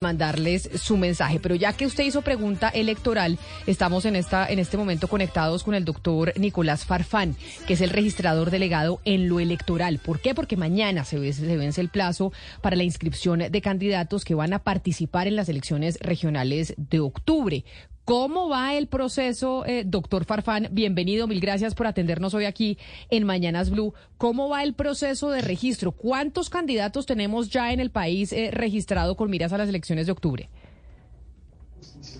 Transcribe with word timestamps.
mandarles 0.00 0.70
su 0.76 0.96
mensaje. 0.96 1.40
Pero 1.40 1.56
ya 1.56 1.72
que 1.72 1.84
usted 1.84 2.04
hizo 2.04 2.22
pregunta 2.22 2.68
electoral, 2.68 3.36
estamos 3.66 4.04
en 4.04 4.14
esta 4.14 4.48
en 4.48 4.60
este 4.60 4.76
momento 4.76 5.08
conectados 5.08 5.64
con 5.64 5.74
el 5.74 5.84
doctor 5.84 6.32
Nicolás 6.38 6.84
Farfán, 6.84 7.34
que 7.66 7.72
es 7.72 7.80
el 7.80 7.90
registrador 7.90 8.52
delegado 8.52 9.00
en 9.04 9.28
lo 9.28 9.40
electoral. 9.40 9.98
¿Por 9.98 10.20
qué? 10.20 10.36
Porque 10.36 10.56
mañana 10.56 11.04
se 11.04 11.18
vence, 11.18 11.44
se 11.44 11.56
vence 11.56 11.80
el 11.80 11.88
plazo 11.88 12.32
para 12.62 12.76
la 12.76 12.84
inscripción 12.84 13.40
de 13.50 13.60
candidatos 13.60 14.24
que 14.24 14.36
van 14.36 14.52
a 14.52 14.60
participar 14.60 15.26
en 15.26 15.34
las 15.34 15.48
elecciones 15.48 15.98
regionales 16.00 16.74
de 16.76 17.00
octubre. 17.00 17.64
¿Cómo 18.08 18.48
va 18.48 18.74
el 18.74 18.86
proceso, 18.86 19.66
eh, 19.66 19.82
doctor 19.84 20.24
Farfán? 20.24 20.68
Bienvenido, 20.70 21.26
mil 21.26 21.40
gracias 21.40 21.74
por 21.74 21.86
atendernos 21.86 22.32
hoy 22.32 22.46
aquí 22.46 22.78
en 23.10 23.24
Mañanas 23.24 23.68
Blue. 23.68 23.92
¿Cómo 24.16 24.48
va 24.48 24.62
el 24.64 24.72
proceso 24.72 25.30
de 25.30 25.42
registro? 25.42 25.92
¿Cuántos 25.92 26.48
candidatos 26.48 27.04
tenemos 27.04 27.50
ya 27.50 27.70
en 27.70 27.80
el 27.80 27.90
país 27.90 28.32
eh, 28.32 28.48
registrado 28.50 29.14
con 29.14 29.28
miras 29.28 29.52
a 29.52 29.58
las 29.58 29.68
elecciones 29.68 30.06
de 30.06 30.12
octubre? 30.12 30.48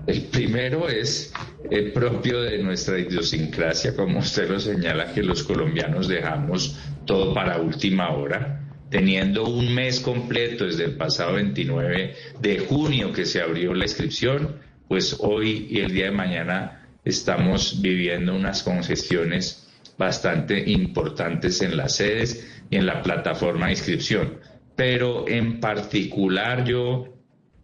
El 0.06 0.22
primero 0.24 0.88
es 0.88 1.32
el 1.70 1.92
propio 1.92 2.42
de 2.42 2.58
nuestra 2.58 2.98
idiosincrasia, 2.98 3.96
como 3.96 4.18
usted 4.18 4.50
lo 4.50 4.60
señala, 4.60 5.12
que 5.14 5.22
los 5.22 5.42
colombianos 5.42 6.06
dejamos 6.06 6.76
todo 7.06 7.32
para 7.32 7.58
última 7.58 8.10
hora, 8.10 8.60
teniendo 8.90 9.44
un 9.44 9.74
mes 9.74 10.00
completo 10.00 10.66
desde 10.66 10.84
el 10.84 10.96
pasado 10.96 11.34
29 11.34 12.14
de 12.40 12.58
junio 12.58 13.12
que 13.12 13.24
se 13.24 13.40
abrió 13.40 13.72
la 13.72 13.84
inscripción, 13.84 14.56
pues 14.86 15.16
hoy 15.20 15.68
y 15.70 15.78
el 15.78 15.92
día 15.92 16.06
de 16.06 16.10
mañana 16.10 16.88
estamos 17.04 17.80
viviendo 17.80 18.34
unas 18.34 18.62
congestiones 18.62 19.66
bastante 19.96 20.58
importantes 20.70 21.62
en 21.62 21.76
las 21.76 21.96
sedes 21.96 22.46
y 22.68 22.76
en 22.76 22.86
la 22.86 23.02
plataforma 23.02 23.66
de 23.66 23.72
inscripción 23.72 24.49
pero 24.80 25.28
en 25.28 25.60
particular 25.60 26.64
yo 26.64 27.04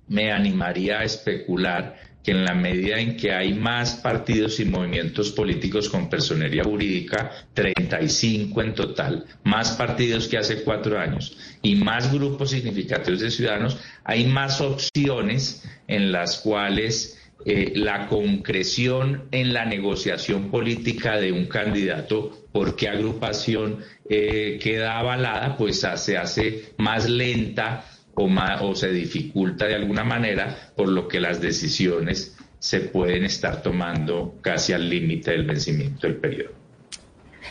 me 0.08 0.30
animaría 0.30 0.98
a 0.98 1.04
especular 1.04 1.96
que 2.22 2.32
en 2.32 2.44
la 2.44 2.52
medida 2.52 3.00
en 3.00 3.16
que 3.16 3.32
hay 3.32 3.54
más 3.54 3.94
partidos 3.94 4.60
y 4.60 4.66
movimientos 4.66 5.30
políticos 5.32 5.88
con 5.88 6.10
personería 6.10 6.62
jurídica, 6.62 7.32
35 7.54 8.60
en 8.60 8.74
total, 8.74 9.24
más 9.44 9.70
partidos 9.70 10.28
que 10.28 10.36
hace 10.36 10.62
cuatro 10.62 10.98
años 10.98 11.38
y 11.62 11.76
más 11.76 12.12
grupos 12.12 12.50
significativos 12.50 13.20
de 13.20 13.30
ciudadanos, 13.30 13.78
hay 14.04 14.26
más 14.26 14.60
opciones 14.60 15.64
en 15.88 16.12
las 16.12 16.36
cuales 16.40 17.18
eh, 17.44 17.72
la 17.74 18.06
concreción 18.06 19.24
en 19.30 19.52
la 19.52 19.64
negociación 19.64 20.50
política 20.50 21.16
de 21.16 21.32
un 21.32 21.46
candidato 21.46 22.46
por 22.52 22.74
qué 22.76 22.88
agrupación 22.88 23.80
eh, 24.08 24.58
queda 24.62 24.98
avalada, 24.98 25.56
pues 25.56 25.80
se 25.80 26.16
hace 26.16 26.72
más 26.78 27.08
lenta 27.08 27.84
o, 28.14 28.28
o 28.62 28.74
se 28.74 28.90
dificulta 28.90 29.66
de 29.66 29.74
alguna 29.74 30.04
manera, 30.04 30.72
por 30.74 30.88
lo 30.88 31.06
que 31.06 31.20
las 31.20 31.40
decisiones 31.40 32.36
se 32.58 32.80
pueden 32.80 33.24
estar 33.24 33.62
tomando 33.62 34.38
casi 34.40 34.72
al 34.72 34.88
límite 34.88 35.32
del 35.32 35.44
vencimiento 35.44 36.06
del 36.06 36.16
periodo. 36.16 36.65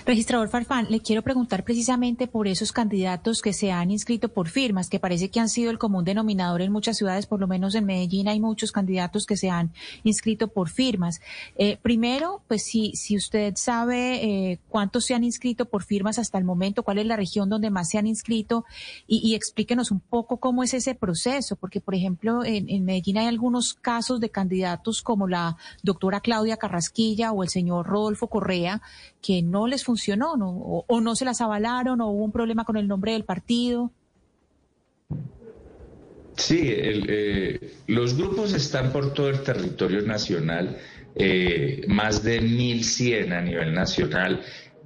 Registrador 0.06 0.50
Farfán, 0.50 0.86
le 0.92 1.00
quiero 1.00 1.24
preguntar 1.24 1.64
precisamente 1.64 2.28
por 2.28 2.48
esos 2.48 2.72
candidatos 2.72 3.42
que 3.42 3.54
se 3.54 3.72
han 3.72 3.90
inscrito 3.90 4.30
por 4.30 4.50
firmas, 4.50 4.88
que 4.88 5.00
parece 5.00 5.32
que 5.32 5.40
han 5.40 5.50
sido 5.50 5.72
el 5.72 5.80
común 5.80 6.06
denominador 6.06 6.62
en 6.62 6.72
muchas 6.72 6.98
ciudades, 6.98 7.26
por 7.26 7.40
lo 7.40 7.48
menos 7.48 7.74
en 7.74 7.88
Medellín 7.88 8.28
hay 8.28 8.40
muchos 8.40 8.72
candidatos 8.72 9.26
que 9.26 9.36
se 9.36 9.50
han 9.50 9.74
inscrito 10.04 10.48
por 10.48 10.70
firmas. 10.70 11.22
Eh, 11.58 11.80
primero, 11.82 12.44
pues 12.48 12.66
si, 12.66 12.92
si 12.96 13.18
usted 13.18 13.56
sabe 13.56 14.24
eh, 14.24 14.60
cuántos 14.70 15.06
se 15.06 15.16
han 15.16 15.24
inscrito 15.24 15.66
por 15.66 15.84
firmas 15.84 16.20
hasta 16.20 16.38
el 16.38 16.44
momento, 16.44 16.84
cuál 16.84 17.00
es 17.00 17.08
la 17.08 17.16
región 17.16 17.50
donde 17.50 17.72
más 17.72 17.90
se 17.90 17.98
han 17.98 18.06
inscrito 18.06 18.64
y, 19.08 19.34
explíquenos 19.34 19.90
un 19.90 20.02
poco 20.02 20.38
cómo 20.38 20.62
es 20.62 20.76
ese 20.76 20.94
proceso, 20.94 21.56
porque 21.56 21.82
por 21.82 21.96
ejemplo 21.96 22.46
en, 22.46 22.86
Medellín 22.86 23.18
hay 23.18 23.26
algunos 23.26 23.74
casos 23.74 24.20
de 24.20 24.30
candidatos 24.30 25.02
como 25.02 25.28
la 25.28 25.58
doctora 25.82 26.20
Claudia 26.20 26.58
Carrasquilla 26.58 27.32
o 27.32 27.42
el 27.42 27.50
señor 27.50 27.88
Rodolfo 27.88 28.28
Correa 28.28 28.84
que 29.20 29.42
no 29.42 29.66
les 29.66 29.84
funcionó 29.84 29.95
o, 30.42 31.02
no 31.02 31.16
se 31.16 31.26
las 31.26 31.42
avalaron 31.42 32.02
o 32.02 32.10
hubo 32.10 32.24
un 32.24 32.32
problema 32.32 32.66
con 32.66 32.78
el 32.78 32.88
nombre 32.88 33.14
del 33.14 33.24
partido. 33.24 33.92
Sí, 36.36 36.64
eh, 36.66 37.76
los 37.88 38.18
grupos 38.18 38.54
están 38.54 38.92
por 38.92 39.14
todo 39.14 39.30
el 39.30 39.42
territorio 39.42 40.02
nacional, 40.02 40.78
eh, 41.16 41.84
más 41.88 42.24
de 42.24 42.42
1.100 42.42 43.32
a 43.32 43.42
nivel 43.42 43.74
nacional, 43.74 44.42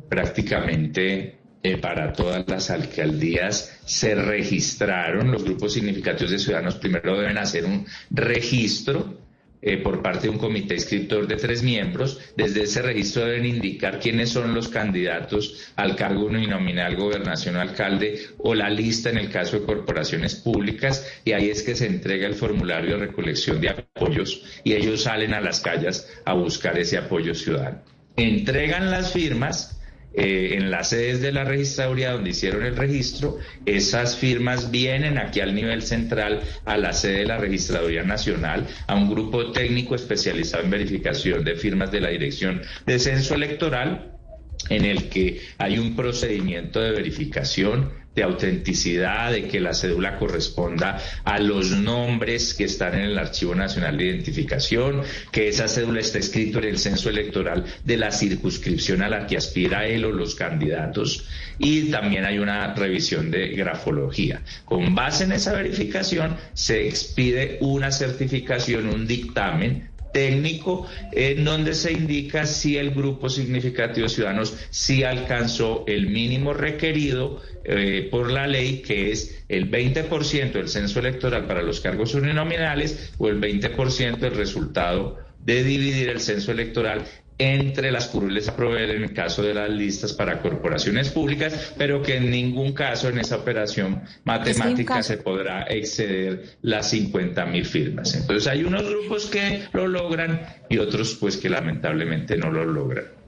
prácticamente 0.07 1.39
eh, 1.61 1.77
para 1.77 2.13
todas 2.13 2.47
las 2.47 2.69
alcaldías 2.69 3.79
se 3.85 4.15
registraron. 4.15 5.31
Los 5.31 5.43
grupos 5.43 5.73
significativos 5.73 6.31
de 6.31 6.39
ciudadanos 6.39 6.75
primero 6.75 7.19
deben 7.19 7.37
hacer 7.37 7.65
un 7.65 7.85
registro 8.11 9.28
eh, 9.61 9.77
por 9.77 10.01
parte 10.01 10.23
de 10.23 10.29
un 10.29 10.37
comité 10.37 10.75
inscriptor 10.75 11.27
de 11.27 11.35
tres 11.35 11.63
miembros. 11.63 12.19
Desde 12.37 12.63
ese 12.63 12.81
registro 12.81 13.25
deben 13.25 13.45
indicar 13.45 13.99
quiénes 13.99 14.29
son 14.29 14.53
los 14.53 14.69
candidatos 14.69 15.71
al 15.75 15.95
cargo 15.95 16.25
uninominal, 16.25 16.95
gobernación, 16.95 17.57
alcalde 17.57 18.27
o 18.37 18.55
la 18.55 18.69
lista 18.69 19.09
en 19.09 19.17
el 19.17 19.29
caso 19.29 19.59
de 19.59 19.65
corporaciones 19.65 20.35
públicas 20.35 21.05
y 21.25 21.33
ahí 21.33 21.49
es 21.49 21.63
que 21.63 21.75
se 21.75 21.87
entrega 21.87 22.27
el 22.27 22.35
formulario 22.35 22.97
de 22.97 23.07
recolección 23.07 23.59
de 23.59 23.69
apoyos 23.69 24.43
y 24.63 24.73
ellos 24.73 25.03
salen 25.03 25.33
a 25.33 25.41
las 25.41 25.59
calles 25.59 26.07
a 26.25 26.33
buscar 26.33 26.77
ese 26.77 26.97
apoyo 26.97 27.35
ciudadano. 27.35 27.81
Entregan 28.15 28.91
las 28.91 29.13
firmas 29.13 29.78
eh, 30.13 30.55
en 30.55 30.71
las 30.71 30.89
sedes 30.89 31.21
de 31.21 31.31
la 31.31 31.43
registraduría 31.43 32.11
donde 32.11 32.31
hicieron 32.31 32.65
el 32.65 32.75
registro, 32.75 33.37
esas 33.65 34.17
firmas 34.17 34.71
vienen 34.71 35.17
aquí 35.17 35.39
al 35.39 35.53
nivel 35.53 35.81
central, 35.81 36.41
a 36.65 36.77
la 36.77 36.93
sede 36.93 37.19
de 37.19 37.25
la 37.25 37.37
Registraduría 37.37 38.03
Nacional, 38.03 38.67
a 38.87 38.95
un 38.95 39.09
grupo 39.09 39.51
técnico 39.51 39.95
especializado 39.95 40.63
en 40.63 40.71
verificación 40.71 41.43
de 41.43 41.55
firmas 41.55 41.91
de 41.91 42.01
la 42.01 42.09
Dirección 42.09 42.61
de 42.85 42.99
Censo 42.99 43.35
Electoral, 43.35 44.18
en 44.67 44.85
el 44.85 45.09
que 45.09 45.41
hay 45.57 45.79
un 45.79 45.95
procedimiento 45.95 46.81
de 46.81 46.91
verificación 46.91 47.99
de 48.15 48.23
autenticidad, 48.23 49.31
de 49.31 49.47
que 49.47 49.59
la 49.59 49.73
cédula 49.73 50.17
corresponda 50.17 50.99
a 51.23 51.39
los 51.39 51.71
nombres 51.71 52.53
que 52.53 52.65
están 52.65 52.95
en 52.95 53.01
el 53.01 53.17
Archivo 53.17 53.55
Nacional 53.55 53.97
de 53.97 54.05
Identificación, 54.05 55.03
que 55.31 55.47
esa 55.47 55.67
cédula 55.67 56.01
está 56.01 56.17
escrito 56.19 56.59
en 56.59 56.65
el 56.65 56.79
censo 56.79 57.09
electoral 57.09 57.65
de 57.83 57.97
la 57.97 58.11
circunscripción 58.11 59.03
a 59.03 59.09
la 59.09 59.25
que 59.25 59.37
aspira 59.37 59.85
él 59.85 60.05
o 60.05 60.11
los 60.11 60.35
candidatos. 60.35 61.27
Y 61.59 61.91
también 61.91 62.25
hay 62.25 62.39
una 62.39 62.73
revisión 62.73 63.31
de 63.31 63.49
grafología. 63.49 64.41
Con 64.65 64.95
base 64.95 65.23
en 65.23 65.31
esa 65.31 65.53
verificación 65.53 66.35
se 66.53 66.87
expide 66.87 67.57
una 67.61 67.91
certificación, 67.91 68.87
un 68.87 69.07
dictamen 69.07 69.89
técnico 70.11 70.87
en 71.11 71.43
donde 71.45 71.73
se 71.73 71.91
indica 71.91 72.45
si 72.45 72.77
el 72.77 72.91
grupo 72.91 73.29
significativo 73.29 74.07
de 74.07 74.13
ciudadanos 74.13 74.55
sí 74.69 75.03
alcanzó 75.03 75.83
el 75.87 76.07
mínimo 76.07 76.53
requerido 76.53 77.41
eh, 77.63 78.07
por 78.09 78.31
la 78.31 78.47
ley, 78.47 78.81
que 78.81 79.11
es 79.11 79.43
el 79.49 79.69
20% 79.69 80.51
del 80.51 80.69
censo 80.69 80.99
electoral 80.99 81.45
para 81.45 81.61
los 81.61 81.79
cargos 81.79 82.13
uninominales 82.15 83.13
o 83.17 83.27
el 83.27 83.39
20% 83.39 84.17
del 84.17 84.35
resultado 84.35 85.17
de 85.43 85.63
dividir 85.63 86.09
el 86.09 86.19
censo 86.19 86.51
electoral 86.51 87.05
entre 87.39 87.89
las 87.91 88.07
curules 88.07 88.49
a 88.49 88.55
proveer 88.55 88.91
en 88.91 89.03
el 89.03 89.13
caso 89.13 89.41
de 89.41 89.53
las 89.53 89.69
listas 89.69 90.11
para 90.11 90.41
corporaciones 90.41 91.09
públicas, 91.09 91.73
pero 91.77 92.03
que 92.03 92.17
en 92.17 92.29
ningún 92.29 92.73
caso 92.73 93.07
en 93.07 93.17
esa 93.17 93.37
operación 93.37 94.03
matemática 94.25 95.01
se 95.01 95.17
podrá 95.17 95.63
exceder 95.63 96.57
las 96.61 96.89
50 96.89 97.45
mil 97.45 97.65
firmas. 97.65 98.13
Entonces 98.13 98.45
hay 98.47 98.65
unos 98.65 98.87
grupos 98.87 99.27
que 99.27 99.63
lo 99.71 99.87
logran 99.87 100.41
y 100.69 100.77
otros 100.77 101.15
pues 101.15 101.37
que 101.37 101.49
lamentablemente 101.49 102.37
no 102.37 102.51
lo 102.51 102.65
logran. 102.65 103.18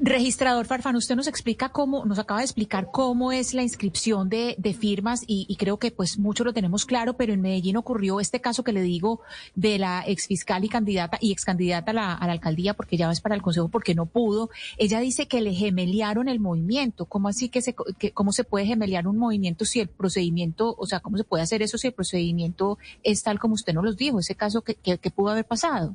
Registrador 0.00 0.66
Farfán, 0.66 0.96
usted 0.96 1.14
nos 1.14 1.28
explica 1.28 1.68
cómo, 1.68 2.04
nos 2.04 2.18
acaba 2.18 2.40
de 2.40 2.44
explicar 2.44 2.88
cómo 2.90 3.32
es 3.32 3.54
la 3.54 3.62
inscripción 3.62 4.28
de, 4.28 4.56
firmas 4.78 5.22
y, 5.26 5.54
creo 5.56 5.78
que 5.78 5.90
pues 5.92 6.18
mucho 6.18 6.42
lo 6.42 6.52
tenemos 6.52 6.84
claro, 6.84 7.16
pero 7.16 7.32
en 7.32 7.40
Medellín 7.40 7.76
ocurrió 7.76 8.18
este 8.18 8.40
caso 8.40 8.64
que 8.64 8.72
le 8.72 8.82
digo 8.82 9.20
de 9.54 9.78
la 9.78 10.02
exfiscal 10.06 10.64
y 10.64 10.68
candidata 10.68 11.18
y 11.20 11.32
excandidata 11.32 11.92
a 11.92 11.94
la, 11.94 12.14
a 12.14 12.26
la 12.26 12.32
alcaldía 12.32 12.74
porque 12.74 12.96
ya 12.96 13.10
es 13.10 13.20
para 13.20 13.34
el 13.34 13.42
consejo 13.42 13.68
porque 13.68 13.94
no 13.94 14.06
pudo. 14.06 14.50
Ella 14.78 14.98
dice 15.00 15.28
que 15.28 15.40
le 15.40 15.54
gemeliaron 15.54 16.28
el 16.28 16.40
movimiento. 16.40 17.06
¿Cómo 17.06 17.28
así 17.28 17.48
que 17.48 17.62
se, 17.62 17.74
cómo 18.12 18.32
se 18.32 18.44
puede 18.44 18.66
gemeliar 18.66 19.06
un 19.06 19.16
movimiento 19.16 19.64
si 19.64 19.80
el 19.80 19.88
procedimiento, 19.88 20.74
o 20.76 20.86
sea, 20.86 21.00
cómo 21.00 21.16
se 21.16 21.24
puede 21.24 21.44
hacer 21.44 21.62
eso 21.62 21.78
si 21.78 21.88
el 21.88 21.94
procedimiento 21.94 22.78
es 23.02 23.22
tal 23.22 23.38
como 23.38 23.54
usted 23.54 23.72
nos 23.72 23.84
lo 23.84 23.92
dijo, 23.92 24.18
ese 24.18 24.34
caso 24.34 24.62
que, 24.62 24.74
que 24.74 25.10
pudo 25.10 25.30
haber 25.30 25.44
pasado? 25.44 25.94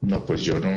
No, 0.00 0.24
pues 0.24 0.42
yo 0.42 0.58
no, 0.58 0.68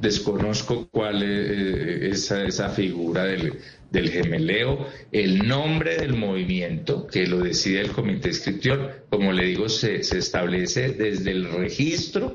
desconozco 0.00 0.88
cuál 0.90 1.22
es 1.22 2.30
esa, 2.30 2.68
figura 2.68 3.24
del, 3.24 4.10
gemeleo, 4.10 4.86
el 5.12 5.46
nombre 5.46 5.96
del 5.96 6.14
movimiento 6.14 7.06
que 7.06 7.26
lo 7.26 7.38
decide 7.38 7.80
el 7.80 7.92
comité 7.92 8.28
inscriptor, 8.28 9.06
como 9.10 9.32
le 9.32 9.46
digo, 9.46 9.68
se, 9.68 10.02
se 10.02 10.18
establece 10.18 10.90
desde 10.90 11.30
el 11.30 11.50
registro 11.50 12.34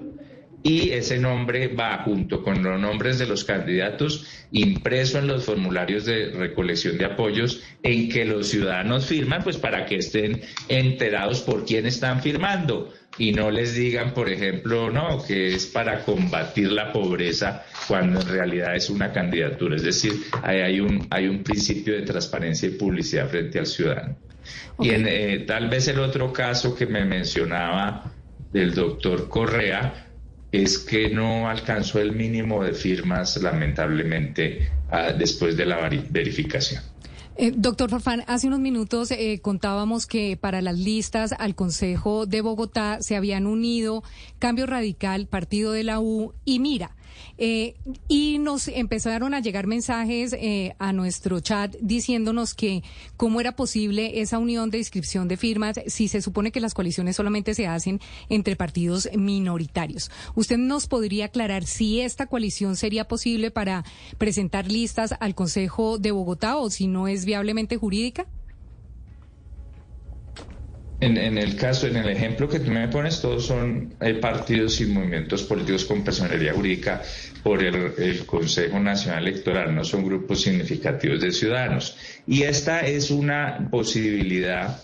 y 0.63 0.91
ese 0.91 1.17
nombre 1.17 1.67
va 1.69 2.03
junto 2.03 2.43
con 2.43 2.61
los 2.63 2.79
nombres 2.79 3.17
de 3.17 3.25
los 3.25 3.43
candidatos 3.43 4.27
impreso 4.51 5.17
en 5.17 5.27
los 5.27 5.43
formularios 5.43 6.05
de 6.05 6.29
recolección 6.31 6.97
de 6.97 7.05
apoyos 7.05 7.63
en 7.83 8.09
que 8.09 8.25
los 8.25 8.49
ciudadanos 8.49 9.05
firman, 9.05 9.43
pues 9.43 9.57
para 9.57 9.85
que 9.85 9.95
estén 9.95 10.41
enterados 10.67 11.41
por 11.41 11.65
quién 11.65 11.85
están 11.85 12.21
firmando 12.21 12.93
y 13.17 13.31
no 13.33 13.51
les 13.51 13.75
digan, 13.75 14.13
por 14.13 14.29
ejemplo, 14.29 14.89
no, 14.89 15.23
que 15.23 15.55
es 15.55 15.65
para 15.65 16.03
combatir 16.03 16.71
la 16.71 16.91
pobreza 16.91 17.65
cuando 17.87 18.21
en 18.21 18.27
realidad 18.27 18.75
es 18.75 18.89
una 18.89 19.11
candidatura. 19.11 19.75
Es 19.75 19.83
decir, 19.83 20.13
hay, 20.43 20.79
un, 20.79 21.07
hay 21.09 21.27
un 21.27 21.43
principio 21.43 21.93
de 21.93 22.03
transparencia 22.03 22.69
y 22.69 22.73
publicidad 22.73 23.29
frente 23.29 23.59
al 23.59 23.65
ciudadano. 23.65 24.15
Y 24.79 24.89
en, 24.89 25.07
eh, 25.07 25.43
tal 25.45 25.69
vez 25.69 25.87
el 25.87 25.99
otro 25.99 26.31
caso 26.31 26.75
que 26.75 26.85
me 26.85 27.05
mencionaba 27.05 28.11
del 28.51 28.73
doctor 28.73 29.29
Correa 29.29 30.10
es 30.51 30.79
que 30.79 31.09
no 31.09 31.49
alcanzó 31.49 31.99
el 31.99 32.13
mínimo 32.13 32.63
de 32.63 32.73
firmas, 32.73 33.37
lamentablemente, 33.41 34.69
ah, 34.89 35.13
después 35.13 35.55
de 35.55 35.65
la 35.65 35.89
verificación. 36.09 36.83
Eh, 37.37 37.53
doctor 37.55 37.89
Farfán, 37.89 38.23
hace 38.27 38.47
unos 38.47 38.59
minutos 38.59 39.09
eh, 39.11 39.39
contábamos 39.41 40.05
que 40.05 40.37
para 40.37 40.61
las 40.61 40.77
listas 40.77 41.33
al 41.39 41.55
Consejo 41.55 42.25
de 42.25 42.41
Bogotá 42.41 42.97
se 43.01 43.15
habían 43.15 43.47
unido 43.47 44.03
Cambio 44.37 44.65
Radical, 44.65 45.27
Partido 45.27 45.71
de 45.71 45.83
la 45.83 45.99
U 46.01 46.33
y 46.43 46.59
Mira. 46.59 46.95
Eh, 47.37 47.75
y 48.07 48.37
nos 48.39 48.67
empezaron 48.67 49.33
a 49.33 49.39
llegar 49.39 49.67
mensajes 49.67 50.33
eh, 50.33 50.75
a 50.79 50.93
nuestro 50.93 51.39
chat 51.39 51.75
diciéndonos 51.81 52.53
que 52.53 52.83
cómo 53.17 53.41
era 53.41 53.55
posible 53.55 54.21
esa 54.21 54.37
unión 54.37 54.69
de 54.69 54.77
inscripción 54.77 55.27
de 55.27 55.37
firmas 55.37 55.79
si 55.87 56.07
se 56.07 56.21
supone 56.21 56.51
que 56.51 56.59
las 56.59 56.73
coaliciones 56.73 57.15
solamente 57.15 57.53
se 57.53 57.67
hacen 57.67 57.99
entre 58.29 58.55
partidos 58.55 59.09
minoritarios. 59.15 60.11
¿Usted 60.35 60.57
nos 60.57 60.87
podría 60.87 61.25
aclarar 61.25 61.65
si 61.65 62.01
esta 62.01 62.27
coalición 62.27 62.75
sería 62.75 63.07
posible 63.07 63.51
para 63.51 63.83
presentar 64.17 64.71
listas 64.71 65.13
al 65.19 65.35
Consejo 65.35 65.97
de 65.97 66.11
Bogotá 66.11 66.57
o 66.57 66.69
si 66.69 66.87
no 66.87 67.07
es 67.07 67.25
viablemente 67.25 67.77
jurídica? 67.77 68.27
En, 71.01 71.17
el 71.17 71.55
caso, 71.55 71.87
en 71.87 71.95
el 71.95 72.09
ejemplo 72.09 72.47
que 72.47 72.59
tú 72.59 72.69
me 72.69 72.87
pones, 72.87 73.21
todos 73.21 73.47
son 73.47 73.95
eh, 73.99 74.13
partidos 74.13 74.79
y 74.81 74.85
movimientos 74.85 75.41
políticos 75.41 75.85
con 75.85 76.03
personalidad 76.03 76.53
jurídica 76.53 77.01
por 77.41 77.63
el, 77.63 78.23
Consejo 78.27 78.79
Nacional 78.79 79.27
Electoral, 79.27 79.73
no 79.73 79.83
son 79.83 80.05
grupos 80.05 80.41
significativos 80.41 81.19
de 81.19 81.31
ciudadanos. 81.31 81.97
Y 82.27 82.43
esta 82.43 82.81
es 82.81 83.09
una 83.09 83.67
posibilidad 83.71 84.79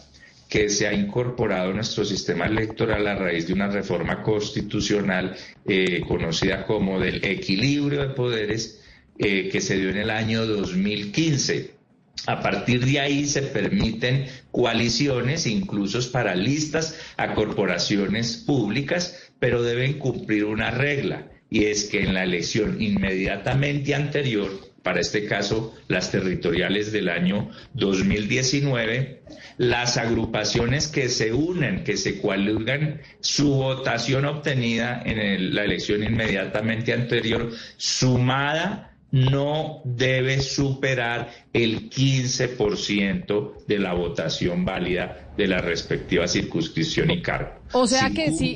que 0.49 0.69
se 0.69 0.87
ha 0.87 0.93
incorporado 0.93 1.69
a 1.69 1.73
nuestro 1.75 2.03
sistema 2.03 2.47
electoral 2.47 3.05
a 3.05 3.13
raíz 3.13 3.45
de 3.45 3.53
una 3.53 3.67
reforma 3.67 4.23
constitucional 4.23 5.35
eh, 5.67 6.01
conocida 6.07 6.65
como 6.65 6.99
del 6.99 7.23
equilibrio 7.23 8.01
de 8.01 8.15
poderes 8.15 8.81
eh, 9.19 9.49
que 9.49 9.61
se 9.61 9.77
dio 9.77 9.89
en 9.89 9.97
el 9.97 10.09
año 10.09 10.47
2015 10.47 11.76
a 12.25 12.41
partir 12.41 12.85
de 12.85 12.99
ahí 12.99 13.25
se 13.25 13.41
permiten 13.41 14.25
coaliciones, 14.51 15.45
incluso 15.45 15.99
para 16.11 16.35
listas 16.35 16.99
a 17.17 17.33
corporaciones 17.33 18.37
públicas, 18.37 19.31
pero 19.39 19.63
deben 19.63 19.99
cumplir 19.99 20.45
una 20.45 20.71
regla, 20.71 21.27
y 21.49 21.65
es 21.65 21.85
que 21.85 22.01
en 22.01 22.13
la 22.13 22.23
elección 22.23 22.81
inmediatamente 22.81 23.95
anterior, 23.95 24.51
para 24.83 24.99
este 25.01 25.25
caso 25.25 25.75
las 25.87 26.11
territoriales 26.11 26.91
del 26.91 27.09
año 27.09 27.49
2019, 27.73 29.21
las 29.57 29.97
agrupaciones 29.97 30.87
que 30.87 31.09
se 31.09 31.33
unen, 31.33 31.83
que 31.83 31.97
se 31.97 32.21
coaligan, 32.21 33.01
su 33.19 33.49
votación 33.49 34.25
obtenida 34.25 35.01
en 35.05 35.53
la 35.53 35.63
elección 35.63 36.03
inmediatamente 36.03 36.93
anterior, 36.93 37.51
sumada 37.77 38.86
no 39.11 39.81
debe 39.85 40.41
superar 40.41 41.31
el 41.53 41.89
15% 41.89 43.65
de 43.65 43.79
la 43.79 43.93
votación 43.93 44.65
válida 44.65 45.31
de 45.37 45.47
la 45.47 45.59
respectiva 45.59 46.27
circunscripción 46.27 47.11
y 47.11 47.21
cargo. 47.21 47.51
O 47.73 47.87
sea 47.87 48.09
que 48.09 48.31
si 48.31 48.55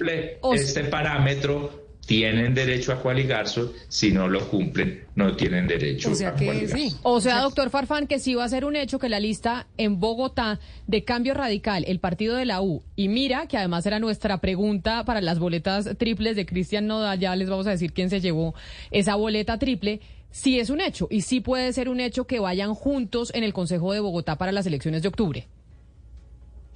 este 0.54 0.84
parámetro 0.86 1.82
tienen 2.06 2.54
derecho 2.54 2.92
a 2.92 3.02
coaligarse, 3.02 3.62
si 3.88 4.12
no 4.12 4.28
lo 4.28 4.50
cumplen, 4.50 5.06
no 5.16 5.36
tienen 5.36 5.68
derecho 5.68 6.12
o 6.12 6.16
sea 6.16 6.30
a 6.30 6.36
que 6.36 6.68
Sí. 6.68 6.94
O 7.04 7.22
sea, 7.22 7.40
doctor 7.40 7.70
Farfán, 7.70 8.08
que 8.08 8.20
sí 8.20 8.34
va 8.34 8.44
a 8.44 8.50
ser 8.50 8.66
un 8.66 8.76
hecho 8.76 9.00
que 9.00 9.08
la 9.08 9.20
lista 9.20 9.68
en 9.78 10.00
Bogotá 10.00 10.60
de 10.88 11.04
Cambio 11.04 11.34
Radical, 11.34 11.86
el 11.88 12.00
partido 12.00 12.36
de 12.36 12.46
la 12.46 12.62
U, 12.62 12.84
y 12.96 13.08
mira, 13.08 13.48
que 13.48 13.58
además 13.58 13.86
era 13.86 14.00
nuestra 14.00 14.40
pregunta 14.40 15.06
para 15.06 15.22
las 15.22 15.40
boletas 15.40 15.90
triples 15.98 16.36
de 16.36 16.46
Cristian 16.46 16.88
Nodal, 16.88 17.20
ya 17.20 17.36
les 17.36 17.50
vamos 17.50 17.68
a 17.68 17.72
decir 17.72 17.94
quién 17.94 18.10
se 18.10 18.20
llevó 18.20 18.56
esa 18.90 19.16
boleta 19.16 19.58
triple, 19.58 20.02
sí 20.32 20.60
es 20.60 20.70
un 20.70 20.82
hecho 20.82 21.08
y 21.10 21.22
sí 21.22 21.40
puede 21.40 21.72
ser 21.74 21.90
un 21.90 22.00
hecho 22.00 22.26
que 22.26 22.40
vayan 22.40 22.74
juntos 22.74 23.32
en 23.34 23.44
el 23.44 23.54
Consejo 23.54 23.94
de 23.94 24.00
Bogotá 24.00 24.38
para 24.38 24.52
las 24.52 24.66
elecciones 24.66 25.02
de 25.02 25.10
octubre. 25.10 25.48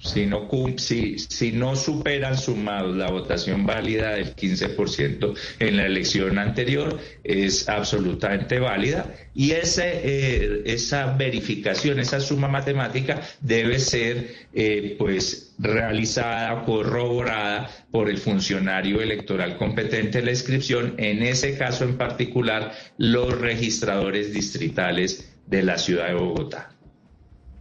Si 0.06 0.26
no, 0.26 0.48
si, 0.78 1.18
si 1.18 1.52
no 1.52 1.76
superan 1.76 2.38
sumados 2.38 2.96
la 2.96 3.10
votación 3.10 3.66
válida 3.66 4.12
del 4.12 4.34
15% 4.34 5.34
en 5.58 5.76
la 5.76 5.86
elección 5.86 6.38
anterior, 6.38 6.98
es 7.24 7.68
absolutamente 7.68 8.58
válida 8.58 9.14
y 9.34 9.52
ese, 9.52 10.00
eh, 10.02 10.62
esa 10.64 11.14
verificación, 11.16 11.98
esa 12.00 12.20
suma 12.20 12.48
matemática 12.48 13.20
debe 13.40 13.78
ser 13.78 14.34
eh, 14.54 14.96
pues 14.98 15.54
realizada, 15.58 16.64
corroborada 16.64 17.70
por 17.90 18.08
el 18.08 18.18
funcionario 18.18 19.00
electoral 19.00 19.56
competente 19.56 20.20
en 20.20 20.26
la 20.26 20.30
inscripción, 20.30 20.94
en 20.98 21.22
ese 21.22 21.56
caso 21.56 21.84
en 21.84 21.96
particular 21.96 22.72
los 22.98 23.38
registradores 23.38 24.32
distritales 24.32 25.32
de 25.46 25.62
la 25.62 25.78
ciudad 25.78 26.08
de 26.08 26.14
Bogotá. 26.14 26.75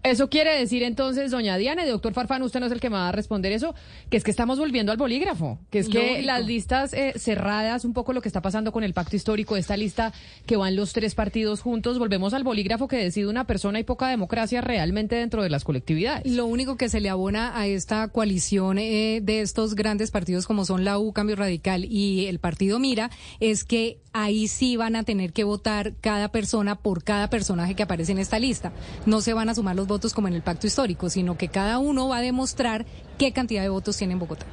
Eso 0.06 0.30
quiere 0.30 0.56
decir 0.56 0.84
entonces, 0.84 1.32
doña 1.32 1.58
Diana 1.58 1.84
y 1.84 1.90
doctor 1.90 2.14
Farfán, 2.14 2.44
usted 2.44 2.60
no 2.60 2.68
es 2.68 2.72
el 2.72 2.80
que 2.80 2.92
me 2.92 2.96
va 2.98 3.10
a 3.10 3.12
responder 3.12 3.52
eso, 3.52 3.74
que 4.12 4.18
es 4.18 4.24
que 4.24 4.30
estamos 4.30 4.60
volviendo 4.60 4.92
al 4.92 5.00
bolígrafo, 5.00 5.58
que 5.72 5.80
es 5.80 5.90
que 5.90 6.22
las 6.22 6.46
listas 6.46 6.94
eh, 6.94 7.14
cerradas, 7.16 7.86
un 7.86 7.94
poco 7.94 8.14
lo 8.14 8.22
que 8.22 8.30
está 8.30 8.40
pasando 8.40 8.72
con 8.72 8.84
el 8.84 8.94
pacto 8.94 9.16
histórico, 9.16 9.58
esta 9.58 9.76
lista 9.76 10.14
que 10.46 10.58
van 10.58 10.76
los 10.76 10.94
tres 10.94 11.16
partidos 11.16 11.62
juntos, 11.62 11.98
volvemos 11.98 12.36
al 12.36 12.44
bolígrafo 12.44 12.88
que 12.88 12.98
decide 12.98 13.28
una 13.28 13.48
persona 13.48 13.80
y 13.80 13.84
poca 13.84 14.08
democracia 14.08 14.62
realmente 14.62 15.16
dentro 15.16 15.42
de 15.42 15.50
las 15.50 15.64
colectividades. 15.64 16.32
Lo 16.32 16.46
único 16.46 16.78
que 16.78 16.88
se 16.88 17.00
le 17.00 17.10
abona 17.10 17.60
a 17.60 17.66
esta 17.66 18.08
coalición 18.10 18.78
eh, 18.78 19.22
de 19.24 19.42
estos 19.42 19.74
grandes 19.74 20.12
partidos 20.12 20.46
como 20.46 20.66
son 20.66 20.86
la 20.86 21.00
U, 21.00 21.14
Cambio 21.14 21.36
Radical 21.36 21.84
y 21.84 22.28
el 22.28 22.38
partido 22.38 22.78
Mira, 22.78 23.10
es 23.40 23.64
que 23.64 23.98
ahí 24.14 24.48
sí 24.48 24.78
van 24.78 24.96
a 24.96 25.04
tener 25.04 25.34
que 25.34 25.44
votar 25.44 25.96
cada 26.00 26.30
persona 26.30 26.76
por 26.76 27.04
cada 27.04 27.30
personaje 27.32 27.74
que 27.74 27.84
aparece 27.84 28.12
en 28.12 28.20
esta 28.20 28.38
lista. 28.38 28.72
No 29.08 29.20
se 29.22 29.34
van 29.34 29.50
a 29.50 29.56
sumar 29.56 29.76
los 29.76 29.88
votos 29.88 29.95
votos 29.96 30.14
como 30.14 30.28
en 30.28 30.34
el 30.34 30.42
pacto 30.42 30.68
histórico, 30.68 31.10
sino 31.10 31.38
que 31.38 31.48
cada 31.48 31.80
uno 31.80 32.10
va 32.10 32.18
a 32.18 32.22
demostrar 32.22 32.86
qué 33.18 33.32
cantidad 33.32 33.62
de 33.62 33.70
votos 33.70 33.96
tiene 33.96 34.12
en 34.12 34.20
Bogotá. 34.20 34.46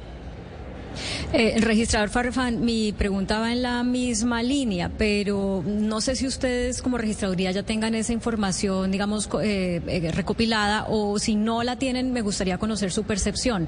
Eh, 1.33 1.55
registrador 1.61 2.09
Farfán, 2.09 2.63
mi 2.63 2.91
pregunta 2.91 3.39
va 3.39 3.51
en 3.51 3.61
la 3.61 3.83
misma 3.83 4.43
línea, 4.43 4.91
pero 4.97 5.63
no 5.65 6.01
sé 6.01 6.15
si 6.15 6.27
ustedes 6.27 6.81
como 6.81 6.97
registraduría 6.97 7.51
ya 7.51 7.63
tengan 7.63 7.95
esa 7.95 8.13
información, 8.13 8.91
digamos, 8.91 9.29
eh, 9.41 9.81
eh, 9.87 10.11
recopilada 10.11 10.85
o 10.89 11.19
si 11.19 11.35
no 11.35 11.63
la 11.63 11.77
tienen, 11.77 12.13
me 12.13 12.21
gustaría 12.21 12.57
conocer 12.57 12.91
su 12.91 13.03
percepción 13.03 13.67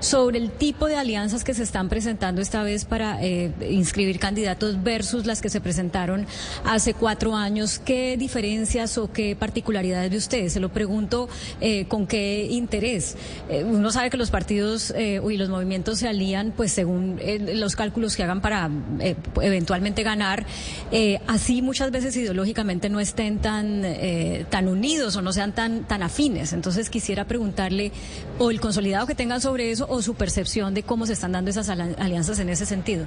sobre 0.00 0.38
el 0.38 0.50
tipo 0.50 0.86
de 0.86 0.96
alianzas 0.96 1.44
que 1.44 1.54
se 1.54 1.62
están 1.62 1.88
presentando 1.88 2.40
esta 2.40 2.62
vez 2.62 2.84
para 2.84 3.22
eh, 3.22 3.52
inscribir 3.70 4.18
candidatos 4.18 4.82
versus 4.82 5.26
las 5.26 5.40
que 5.40 5.48
se 5.48 5.60
presentaron 5.60 6.26
hace 6.64 6.94
cuatro 6.94 7.34
años. 7.34 7.78
¿Qué 7.78 8.16
diferencias 8.16 8.98
o 8.98 9.12
qué 9.12 9.36
particularidades 9.36 10.10
de 10.10 10.16
ustedes? 10.16 10.52
Se 10.52 10.60
lo 10.60 10.70
pregunto 10.70 11.28
con 11.88 12.06
qué 12.06 12.48
interés. 12.50 13.16
uno 13.64 13.90
sabe 13.90 14.10
que 14.10 14.16
los 14.16 14.30
partidos 14.30 14.92
y 14.96 15.36
los 15.36 15.48
movimientos 15.48 15.98
se 15.98 16.08
alían, 16.08 16.52
pues 16.56 16.65
según 16.68 17.18
eh, 17.20 17.54
los 17.54 17.76
cálculos 17.76 18.16
que 18.16 18.22
hagan 18.22 18.40
para 18.40 18.70
eh, 19.00 19.16
eventualmente 19.40 20.02
ganar, 20.02 20.46
eh, 20.90 21.20
así 21.26 21.62
muchas 21.62 21.90
veces 21.90 22.16
ideológicamente 22.16 22.88
no 22.88 23.00
estén 23.00 23.38
tan, 23.38 23.82
tan 24.50 24.68
unidos 24.68 25.16
o 25.16 25.22
no 25.22 25.32
sean 25.32 25.54
tan, 25.54 25.84
tan 25.84 26.02
afines. 26.02 26.52
Entonces 26.52 26.90
quisiera 26.90 27.24
preguntarle 27.24 27.92
o 28.38 28.50
el 28.50 28.60
consolidado 28.60 29.06
que 29.06 29.14
tengan 29.14 29.40
sobre 29.40 29.70
eso 29.70 29.86
o 29.88 30.02
su 30.02 30.14
percepción 30.14 30.74
de 30.74 30.82
cómo 30.82 31.06
se 31.06 31.12
están 31.12 31.32
dando 31.32 31.50
esas 31.50 31.68
alianzas 31.68 32.38
en 32.38 32.48
ese 32.48 32.66
sentido. 32.66 33.06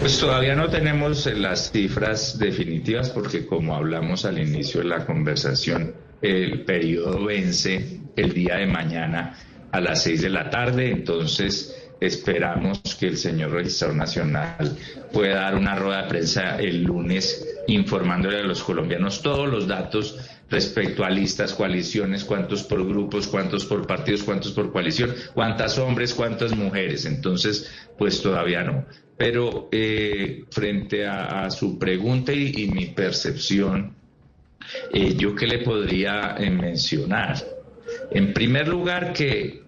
Pues 0.00 0.18
todavía 0.18 0.54
no 0.54 0.68
tenemos 0.68 1.26
las 1.26 1.72
cifras 1.72 2.38
definitivas 2.38 3.10
porque 3.10 3.46
como 3.46 3.74
hablamos 3.74 4.24
al 4.24 4.38
inicio 4.38 4.80
de 4.80 4.86
la 4.86 5.06
conversación, 5.06 5.94
el 6.20 6.64
periodo 6.64 7.24
vence 7.24 8.00
el 8.14 8.32
día 8.32 8.56
de 8.56 8.66
mañana 8.66 9.36
a 9.76 9.80
las 9.80 10.02
seis 10.02 10.22
de 10.22 10.30
la 10.30 10.48
tarde, 10.48 10.90
entonces 10.90 11.76
esperamos 12.00 12.80
que 12.98 13.08
el 13.08 13.18
señor 13.18 13.52
registrador 13.52 13.96
nacional 13.96 14.76
pueda 15.12 15.42
dar 15.42 15.54
una 15.54 15.74
rueda 15.74 16.02
de 16.02 16.08
prensa 16.08 16.56
el 16.56 16.82
lunes 16.82 17.46
informándole 17.68 18.40
a 18.40 18.42
los 18.42 18.62
colombianos 18.62 19.20
todos 19.20 19.48
los 19.48 19.66
datos 19.66 20.18
respecto 20.48 21.04
a 21.04 21.10
listas, 21.10 21.52
coaliciones, 21.52 22.24
cuántos 22.24 22.62
por 22.62 22.86
grupos, 22.86 23.26
cuántos 23.26 23.66
por 23.66 23.86
partidos, 23.86 24.22
cuántos 24.22 24.52
por 24.52 24.72
coalición, 24.72 25.14
cuántas 25.34 25.76
hombres, 25.78 26.14
cuántas 26.14 26.56
mujeres. 26.56 27.04
Entonces, 27.04 27.70
pues 27.98 28.22
todavía 28.22 28.62
no. 28.62 28.86
Pero 29.18 29.68
eh, 29.72 30.44
frente 30.50 31.06
a, 31.06 31.50
su 31.50 31.78
pregunta 31.78 32.32
y, 32.32 32.68
mi 32.68 32.86
percepción, 32.86 33.94
eh, 34.92 35.14
yo 35.16 35.34
que 35.34 35.46
le 35.46 35.58
podría 35.58 36.36
eh, 36.38 36.50
mencionar. 36.50 37.36
En 38.10 38.32
primer 38.32 38.68
lugar, 38.68 39.12
que, 39.12 39.65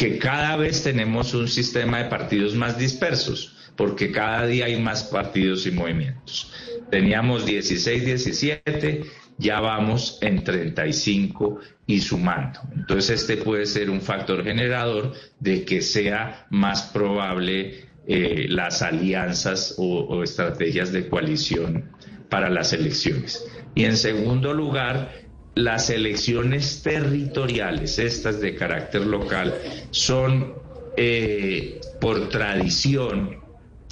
que 0.00 0.16
cada 0.16 0.56
vez 0.56 0.82
tenemos 0.82 1.34
un 1.34 1.46
sistema 1.46 1.98
de 1.98 2.06
partidos 2.06 2.54
más 2.54 2.78
dispersos, 2.78 3.54
porque 3.76 4.10
cada 4.10 4.46
día 4.46 4.64
hay 4.64 4.80
más 4.80 5.04
partidos 5.04 5.66
y 5.66 5.72
movimientos. 5.72 6.50
Teníamos 6.90 7.44
16, 7.44 8.06
17, 8.06 9.02
ya 9.36 9.60
vamos 9.60 10.18
en 10.22 10.42
35 10.42 11.60
y 11.86 12.00
sumando. 12.00 12.60
Entonces 12.74 13.20
este 13.20 13.36
puede 13.36 13.66
ser 13.66 13.90
un 13.90 14.00
factor 14.00 14.42
generador 14.42 15.12
de 15.38 15.66
que 15.66 15.82
sea 15.82 16.46
más 16.48 16.84
probable 16.94 17.84
eh, 18.06 18.46
las 18.48 18.80
alianzas 18.80 19.74
o 19.76 20.22
estrategias 20.24 20.92
de 20.92 21.10
coalición 21.10 21.90
para 22.30 22.48
las 22.48 22.72
elecciones. 22.72 23.46
Y 23.74 23.84
en 23.84 23.98
segundo 23.98 24.54
lugar, 24.54 25.12
las 25.54 25.90
elecciones 25.90 26.82
territoriales, 26.82 27.98
estas 27.98 28.40
de 28.40 28.54
carácter 28.54 29.06
local, 29.06 29.54
son 29.90 30.54
eh, 30.96 31.80
por 32.00 32.28
tradición 32.28 33.40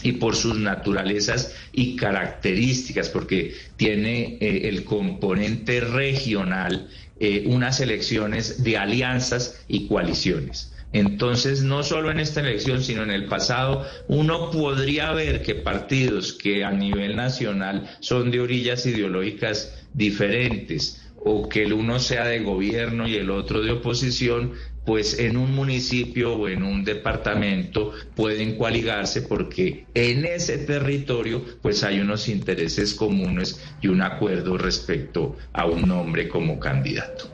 y 0.03 0.13
por 0.13 0.37
sus 0.37 0.59
naturalezas 0.59 1.55
y 1.73 1.97
características, 1.97 3.09
porque 3.09 3.55
tiene 3.77 4.39
eh, 4.41 4.69
el 4.69 4.85
componente 4.85 5.81
regional 5.81 6.89
eh, 7.21 7.45
unas 7.47 7.81
elecciones 7.81 8.63
de 8.63 8.77
alianzas 8.77 9.65
y 9.67 9.89
coaliciones. 9.89 10.73
Entonces, 10.93 11.63
no 11.63 11.83
solo 11.83 12.11
en 12.11 12.19
esta 12.21 12.41
elección, 12.41 12.83
sino 12.83 13.03
en 13.03 13.11
el 13.11 13.27
pasado, 13.27 13.87
uno 14.07 14.51
podría 14.51 15.13
ver 15.13 15.43
que 15.43 15.55
partidos 15.55 16.33
que 16.33 16.65
a 16.65 16.71
nivel 16.71 17.17
nacional 17.17 17.91
son 18.01 18.31
de 18.31 18.41
orillas 18.41 18.87
ideológicas 18.87 19.75
diferentes, 19.93 21.08
o 21.25 21.49
que 21.49 21.65
el 21.65 21.73
uno 21.73 21.99
sea 21.99 22.25
de 22.25 22.41
gobierno 22.41 23.09
y 23.09 23.17
el 23.17 23.31
otro 23.31 23.63
de 23.63 23.73
oposición, 23.73 24.53
pues 24.89 25.19
en 25.19 25.37
un 25.37 25.55
municipio 25.55 26.35
o 26.35 26.49
en 26.49 26.63
un 26.63 26.83
departamento 26.83 27.93
pueden 28.15 28.57
coaligarse 28.57 29.21
porque 29.21 29.87
en 29.93 30.25
ese 30.25 30.57
territorio 30.57 31.45
pues 31.61 31.85
hay 31.85 32.01
unos 32.01 32.27
intereses 32.29 32.95
comunes 32.95 33.61
y 33.83 33.89
un 33.89 34.01
acuerdo 34.01 34.57
respecto 34.57 35.37
a 35.53 35.67
un 35.67 35.83
nombre 35.83 36.29
como 36.29 36.59
candidato. 36.59 37.31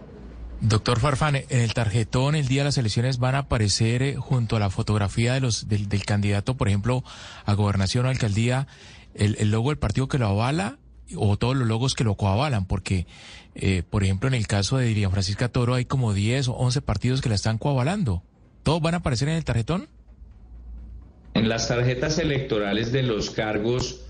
Doctor 0.60 0.98
Farfán, 0.98 1.36
en 1.36 1.44
el 1.48 1.74
tarjetón 1.74 2.34
el 2.34 2.48
día 2.48 2.62
de 2.62 2.68
las 2.68 2.78
elecciones 2.78 3.18
van 3.18 3.34
a 3.34 3.40
aparecer 3.40 4.02
eh, 4.02 4.16
junto 4.16 4.56
a 4.56 4.60
la 4.60 4.70
fotografía 4.70 5.34
de 5.34 5.40
los, 5.40 5.68
del, 5.68 6.04
candidato, 6.04 6.56
por 6.56 6.68
ejemplo, 6.68 7.04
a 7.44 7.54
gobernación 7.54 8.06
o 8.06 8.08
alcaldía, 8.08 8.66
el, 9.14 9.36
el 9.38 9.50
logo 9.50 9.68
del 9.68 9.78
partido 9.78 10.08
que 10.08 10.18
lo 10.18 10.26
avala 10.26 10.78
o 11.16 11.36
todos 11.36 11.56
los 11.56 11.68
logos 11.68 11.94
que 11.94 12.04
lo 12.04 12.14
coavalan, 12.14 12.66
porque, 12.66 13.06
eh, 13.54 13.82
por 13.88 14.04
ejemplo, 14.04 14.28
en 14.28 14.34
el 14.34 14.46
caso 14.46 14.78
de 14.78 14.86
Diría 14.86 15.10
Francisca 15.10 15.48
Toro 15.48 15.74
hay 15.74 15.84
como 15.84 16.12
10 16.12 16.48
o 16.48 16.52
11 16.54 16.82
partidos 16.82 17.20
que 17.20 17.28
la 17.28 17.34
están 17.34 17.58
coavalando. 17.58 18.22
¿Todos 18.62 18.80
van 18.80 18.94
a 18.94 18.98
aparecer 18.98 19.28
en 19.28 19.36
el 19.36 19.44
tarjetón? 19.44 19.88
En 21.34 21.48
las 21.48 21.68
tarjetas 21.68 22.18
electorales 22.18 22.92
de 22.92 23.02
los 23.02 23.30
cargos 23.30 24.00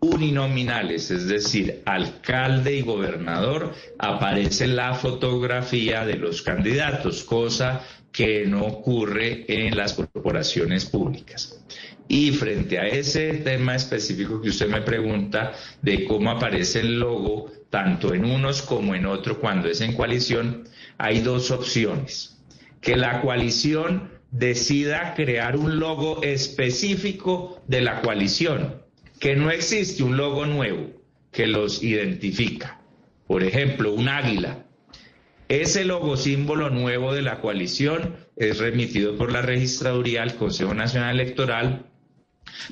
uninominales, 0.00 1.10
es 1.10 1.26
decir, 1.26 1.82
alcalde 1.86 2.76
y 2.76 2.82
gobernador, 2.82 3.74
aparece 3.98 4.66
la 4.66 4.94
fotografía 4.94 6.04
de 6.04 6.16
los 6.16 6.42
candidatos, 6.42 7.24
cosa 7.24 7.82
que 8.12 8.46
no 8.46 8.62
ocurre 8.62 9.44
en 9.48 9.76
las 9.76 9.94
corporaciones 9.94 10.86
públicas. 10.86 11.60
Y 12.08 12.30
frente 12.32 12.78
a 12.78 12.86
ese 12.86 13.34
tema 13.34 13.74
específico 13.74 14.40
que 14.40 14.50
usted 14.50 14.68
me 14.68 14.82
pregunta 14.82 15.52
de 15.82 16.04
cómo 16.04 16.30
aparece 16.30 16.80
el 16.80 17.00
logo 17.00 17.50
tanto 17.70 18.14
en 18.14 18.24
unos 18.24 18.62
como 18.62 18.94
en 18.94 19.06
otros 19.06 19.38
cuando 19.38 19.68
es 19.68 19.80
en 19.80 19.92
coalición, 19.92 20.68
hay 20.98 21.20
dos 21.20 21.50
opciones. 21.50 22.38
Que 22.80 22.96
la 22.96 23.20
coalición 23.20 24.10
decida 24.30 25.14
crear 25.14 25.56
un 25.56 25.78
logo 25.80 26.22
específico 26.22 27.62
de 27.66 27.80
la 27.80 28.00
coalición, 28.02 28.82
que 29.18 29.34
no 29.34 29.50
existe 29.50 30.02
un 30.02 30.16
logo 30.16 30.46
nuevo 30.46 30.90
que 31.32 31.46
los 31.46 31.82
identifica. 31.82 32.80
Por 33.26 33.42
ejemplo, 33.42 33.92
un 33.92 34.08
águila. 34.08 34.64
Ese 35.48 35.84
logo 35.84 36.16
símbolo 36.16 36.70
nuevo 36.70 37.12
de 37.12 37.22
la 37.22 37.40
coalición 37.40 38.16
es 38.36 38.58
remitido 38.58 39.16
por 39.16 39.32
la 39.32 39.42
registraduría 39.42 40.22
al 40.22 40.36
Consejo 40.36 40.74
Nacional 40.74 41.20
Electoral 41.20 41.86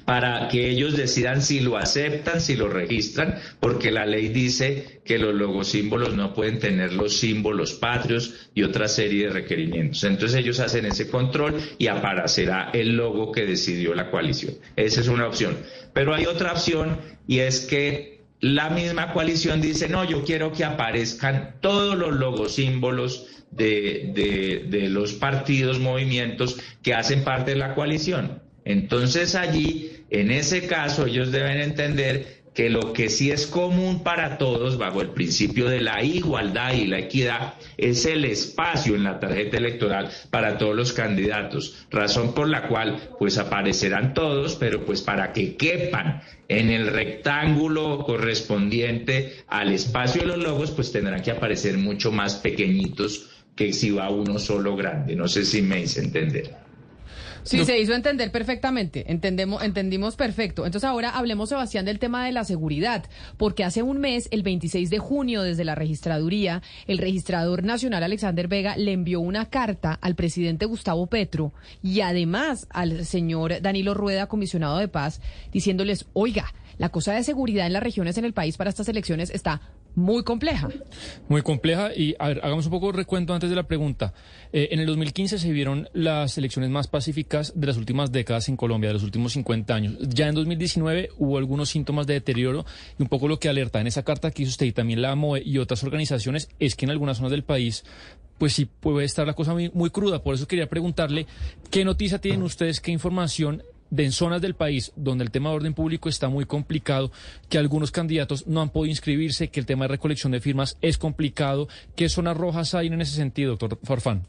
para 0.04 0.48
que 0.48 0.68
ellos 0.68 0.96
decidan 0.96 1.42
si 1.42 1.60
lo 1.60 1.76
aceptan, 1.76 2.40
si 2.40 2.56
lo 2.56 2.68
registran, 2.68 3.36
porque 3.60 3.90
la 3.90 4.06
ley 4.06 4.28
dice 4.28 5.00
que 5.04 5.18
los 5.18 5.34
logosímbolos 5.34 6.14
no 6.14 6.34
pueden 6.34 6.58
tener 6.58 6.92
los 6.92 7.16
símbolos 7.16 7.74
patrios 7.74 8.48
y 8.54 8.62
otra 8.62 8.88
serie 8.88 9.26
de 9.26 9.32
requerimientos. 9.32 10.04
Entonces 10.04 10.38
ellos 10.38 10.60
hacen 10.60 10.86
ese 10.86 11.08
control 11.08 11.60
y 11.78 11.86
aparecerá 11.86 12.70
el 12.72 12.96
logo 12.96 13.32
que 13.32 13.44
decidió 13.44 13.94
la 13.94 14.10
coalición. 14.10 14.54
Esa 14.76 15.00
es 15.00 15.08
una 15.08 15.26
opción. 15.26 15.56
Pero 15.92 16.14
hay 16.14 16.26
otra 16.26 16.52
opción 16.52 16.98
y 17.26 17.38
es 17.40 17.60
que 17.60 18.14
la 18.40 18.68
misma 18.68 19.12
coalición 19.12 19.60
dice, 19.60 19.88
no, 19.88 20.04
yo 20.04 20.24
quiero 20.24 20.52
que 20.52 20.64
aparezcan 20.64 21.56
todos 21.60 21.96
los 21.96 22.14
logosímbolos 22.14 23.26
de, 23.50 24.10
de, 24.12 24.66
de 24.68 24.88
los 24.88 25.12
partidos, 25.12 25.78
movimientos 25.78 26.56
que 26.82 26.94
hacen 26.94 27.24
parte 27.24 27.52
de 27.52 27.56
la 27.56 27.74
coalición. 27.74 28.43
Entonces 28.64 29.35
allí, 29.35 30.04
en 30.11 30.30
ese 30.30 30.66
caso, 30.66 31.06
ellos 31.06 31.33
deben 31.33 31.61
entender 31.61 32.44
que 32.54 32.71
lo 32.71 32.92
que 32.92 33.09
sí 33.09 33.33
es 33.33 33.47
común 33.47 34.04
para 34.04 34.38
todos, 34.38 34.78
bajo 34.78 35.02
el 35.02 35.11
principio 35.11 35.68
de 35.68 35.80
la 35.80 36.02
igualdad 36.04 36.73
y 36.73 36.87
la 36.87 37.00
equidad, 37.00 37.54
es 37.76 38.06
el 38.06 38.25
espacio 38.25 38.94
en 38.94 39.02
la 39.02 39.18
tarjeta 39.18 39.56
electoral 39.56 40.11
para 40.30 40.56
todos 40.56 40.76
los 40.76 40.92
candidatos, 40.92 41.87
razón 41.90 42.33
por 42.33 42.49
la 42.49 42.68
cual 42.68 43.11
pues 43.18 43.38
aparecerán 43.38 44.14
todos, 44.14 44.54
pero 44.54 44.85
pues 44.85 45.02
para 45.02 45.33
que 45.33 45.56
quepan 45.56 46.23
en 46.49 46.71
el 46.71 46.87
rectángulo 46.87 48.04
correspondiente 48.04 49.33
al 49.49 49.73
espacio 49.73 50.23
de 50.23 50.28
los 50.28 50.38
logos, 50.38 50.71
pues 50.71 50.92
tendrán 50.92 51.23
que 51.23 51.33
aparecer 51.33 51.76
mucho 51.76 52.12
más 52.12 52.37
pequeñitos 52.37 53.30
que 53.56 53.73
si 53.73 53.90
va 53.90 54.11
uno 54.11 54.38
solo 54.38 54.76
grande. 54.76 55.16
No 55.16 55.26
sé 55.26 55.44
si 55.44 55.61
me 55.61 55.80
hice 55.80 56.00
entender. 56.00 56.63
Sí, 57.44 57.64
se 57.64 57.78
hizo 57.78 57.92
entender 57.92 58.30
perfectamente, 58.30 59.12
entendemos, 59.12 59.62
entendimos 59.62 60.16
perfecto. 60.16 60.64
Entonces 60.64 60.88
ahora 60.88 61.10
hablemos, 61.10 61.50
Sebastián, 61.50 61.84
del 61.84 61.98
tema 61.98 62.24
de 62.24 62.32
la 62.32 62.44
seguridad, 62.44 63.04
porque 63.36 63.64
hace 63.64 63.82
un 63.82 63.98
mes, 63.98 64.28
el 64.30 64.42
26 64.42 64.88
de 64.88 64.98
junio, 64.98 65.42
desde 65.42 65.64
la 65.64 65.74
registraduría, 65.74 66.62
el 66.86 66.98
registrador 66.98 67.62
nacional 67.62 68.02
Alexander 68.02 68.48
Vega 68.48 68.76
le 68.76 68.92
envió 68.92 69.20
una 69.20 69.50
carta 69.50 69.98
al 70.00 70.14
presidente 70.14 70.64
Gustavo 70.64 71.06
Petro 71.06 71.52
y 71.82 72.00
además 72.00 72.66
al 72.70 73.04
señor 73.04 73.60
Danilo 73.60 73.92
Rueda, 73.92 74.26
comisionado 74.26 74.78
de 74.78 74.88
paz, 74.88 75.20
diciéndoles, 75.52 76.06
oiga, 76.14 76.54
la 76.78 76.88
cosa 76.88 77.12
de 77.12 77.22
seguridad 77.24 77.66
en 77.66 77.72
las 77.74 77.82
regiones 77.82 78.18
en 78.18 78.24
el 78.24 78.32
país 78.32 78.56
para 78.56 78.70
estas 78.70 78.88
elecciones 78.88 79.30
está 79.30 79.60
muy 79.94 80.22
compleja. 80.22 80.68
Muy 81.28 81.42
compleja 81.42 81.94
y 81.94 82.14
hagamos 82.18 82.66
un 82.66 82.72
poco 82.72 82.92
de 82.92 82.98
recuento 82.98 83.34
antes 83.34 83.50
de 83.50 83.56
la 83.56 83.64
pregunta. 83.64 84.12
Eh, 84.52 84.68
en 84.72 84.80
el 84.80 84.86
2015 84.86 85.38
se 85.38 85.52
vieron 85.52 85.88
las 85.92 86.36
elecciones 86.38 86.70
más 86.70 86.88
pacíficas 86.88 87.52
de 87.54 87.66
las 87.66 87.76
últimas 87.76 88.12
décadas 88.12 88.48
en 88.48 88.56
Colombia, 88.56 88.88
de 88.88 88.94
los 88.94 89.02
últimos 89.02 89.32
50 89.32 89.74
años. 89.74 89.96
Ya 90.00 90.28
en 90.28 90.34
2019 90.34 91.10
hubo 91.18 91.38
algunos 91.38 91.68
síntomas 91.68 92.06
de 92.06 92.14
deterioro 92.14 92.64
y 92.98 93.02
un 93.02 93.08
poco 93.08 93.28
lo 93.28 93.38
que 93.38 93.48
alerta 93.48 93.80
en 93.80 93.86
esa 93.86 94.02
carta 94.02 94.30
que 94.30 94.42
hizo 94.42 94.50
usted 94.50 94.66
y 94.66 94.72
también 94.72 95.02
la 95.02 95.12
AMOE 95.12 95.42
y 95.44 95.58
otras 95.58 95.84
organizaciones 95.84 96.48
es 96.58 96.74
que 96.74 96.86
en 96.86 96.90
algunas 96.90 97.18
zonas 97.18 97.30
del 97.30 97.44
país 97.44 97.84
pues 98.38 98.52
sí 98.52 98.66
puede 98.66 99.06
estar 99.06 99.26
la 99.26 99.34
cosa 99.34 99.52
muy, 99.52 99.70
muy 99.74 99.90
cruda. 99.90 100.22
Por 100.22 100.34
eso 100.34 100.48
quería 100.48 100.68
preguntarle 100.68 101.26
qué 101.70 101.84
noticia 101.84 102.20
tienen 102.20 102.42
ustedes, 102.42 102.80
qué 102.80 102.90
información 102.90 103.62
de 103.90 104.04
en 104.04 104.12
zonas 104.12 104.42
del 104.42 104.54
país 104.54 104.92
donde 104.96 105.24
el 105.24 105.30
tema 105.30 105.50
de 105.50 105.56
orden 105.56 105.74
público 105.74 106.08
está 106.08 106.28
muy 106.28 106.44
complicado, 106.46 107.12
que 107.48 107.58
algunos 107.58 107.90
candidatos 107.90 108.46
no 108.46 108.60
han 108.60 108.70
podido 108.70 108.90
inscribirse, 108.90 109.48
que 109.48 109.60
el 109.60 109.66
tema 109.66 109.84
de 109.84 109.88
recolección 109.88 110.32
de 110.32 110.40
firmas 110.40 110.76
es 110.80 110.98
complicado. 110.98 111.68
¿Qué 111.96 112.08
zonas 112.08 112.36
rojas 112.36 112.74
hay 112.74 112.88
en 112.88 113.00
ese 113.00 113.14
sentido, 113.14 113.56
doctor 113.56 113.78
Farfán? 113.82 114.26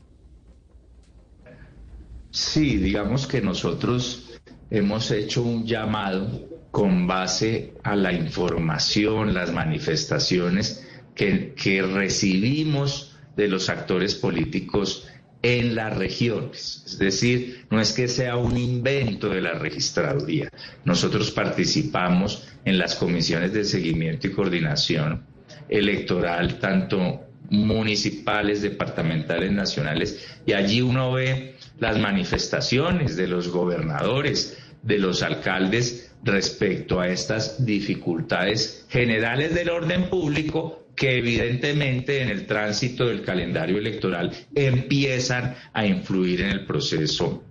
Sí, 2.31 2.77
digamos 2.77 3.27
que 3.27 3.41
nosotros 3.41 4.39
hemos 4.69 5.09
hecho 5.12 5.41
un 5.41 5.65
llamado 5.65 6.50
con 6.71 7.07
base 7.07 7.74
a 7.83 7.95
la 7.95 8.12
información, 8.12 9.33
las 9.33 9.53
manifestaciones 9.53 10.85
que, 11.15 11.53
que 11.55 11.81
recibimos 11.81 13.15
de 13.38 13.47
los 13.47 13.69
actores 13.69 14.15
políticos 14.15 15.07
en 15.45 15.75
las 15.75 15.95
regiones. 15.95 16.81
Es 16.87 16.97
decir, 16.97 17.67
no 17.69 17.79
es 17.79 17.93
que 17.93 18.07
sea 18.07 18.35
un 18.35 18.57
invento 18.57 19.29
de 19.29 19.41
la 19.41 19.53
registraduría. 19.53 20.49
Nosotros 20.85 21.29
participamos 21.29 22.47
en 22.65 22.79
las 22.79 22.95
comisiones 22.95 23.53
de 23.53 23.63
seguimiento 23.63 24.25
y 24.25 24.31
coordinación 24.31 25.23
electoral, 25.69 26.57
tanto 26.57 27.27
municipales, 27.51 28.63
departamentales, 28.63 29.51
nacionales, 29.51 30.27
y 30.47 30.53
allí 30.53 30.81
uno 30.81 31.11
ve 31.11 31.53
las 31.77 31.99
manifestaciones 31.99 33.15
de 33.15 33.27
los 33.27 33.49
gobernadores, 33.49 34.57
de 34.81 34.97
los 34.97 35.21
alcaldes 35.21 36.11
respecto 36.23 36.99
a 36.99 37.07
estas 37.09 37.63
dificultades 37.63 38.87
generales 38.89 39.53
del 39.53 39.69
orden 39.69 40.09
público 40.09 40.85
que 40.95 41.17
evidentemente 41.17 42.21
en 42.21 42.29
el 42.29 42.45
tránsito 42.45 43.07
del 43.07 43.21
calendario 43.21 43.77
electoral 43.77 44.31
empiezan 44.53 45.55
a 45.73 45.85
influir 45.85 46.41
en 46.41 46.51
el 46.51 46.65
proceso 46.65 47.43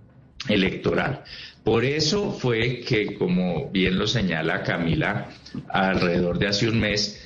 electoral. 0.47 1.23
Por 1.63 1.83
eso 1.83 2.31
fue 2.31 2.81
que, 2.81 3.15
como 3.15 3.69
bien 3.71 3.97
lo 3.97 4.07
señala 4.07 4.63
Camila, 4.63 5.29
alrededor 5.69 6.37
de 6.37 6.47
hace 6.47 6.69
un 6.69 6.79
mes, 6.79 7.21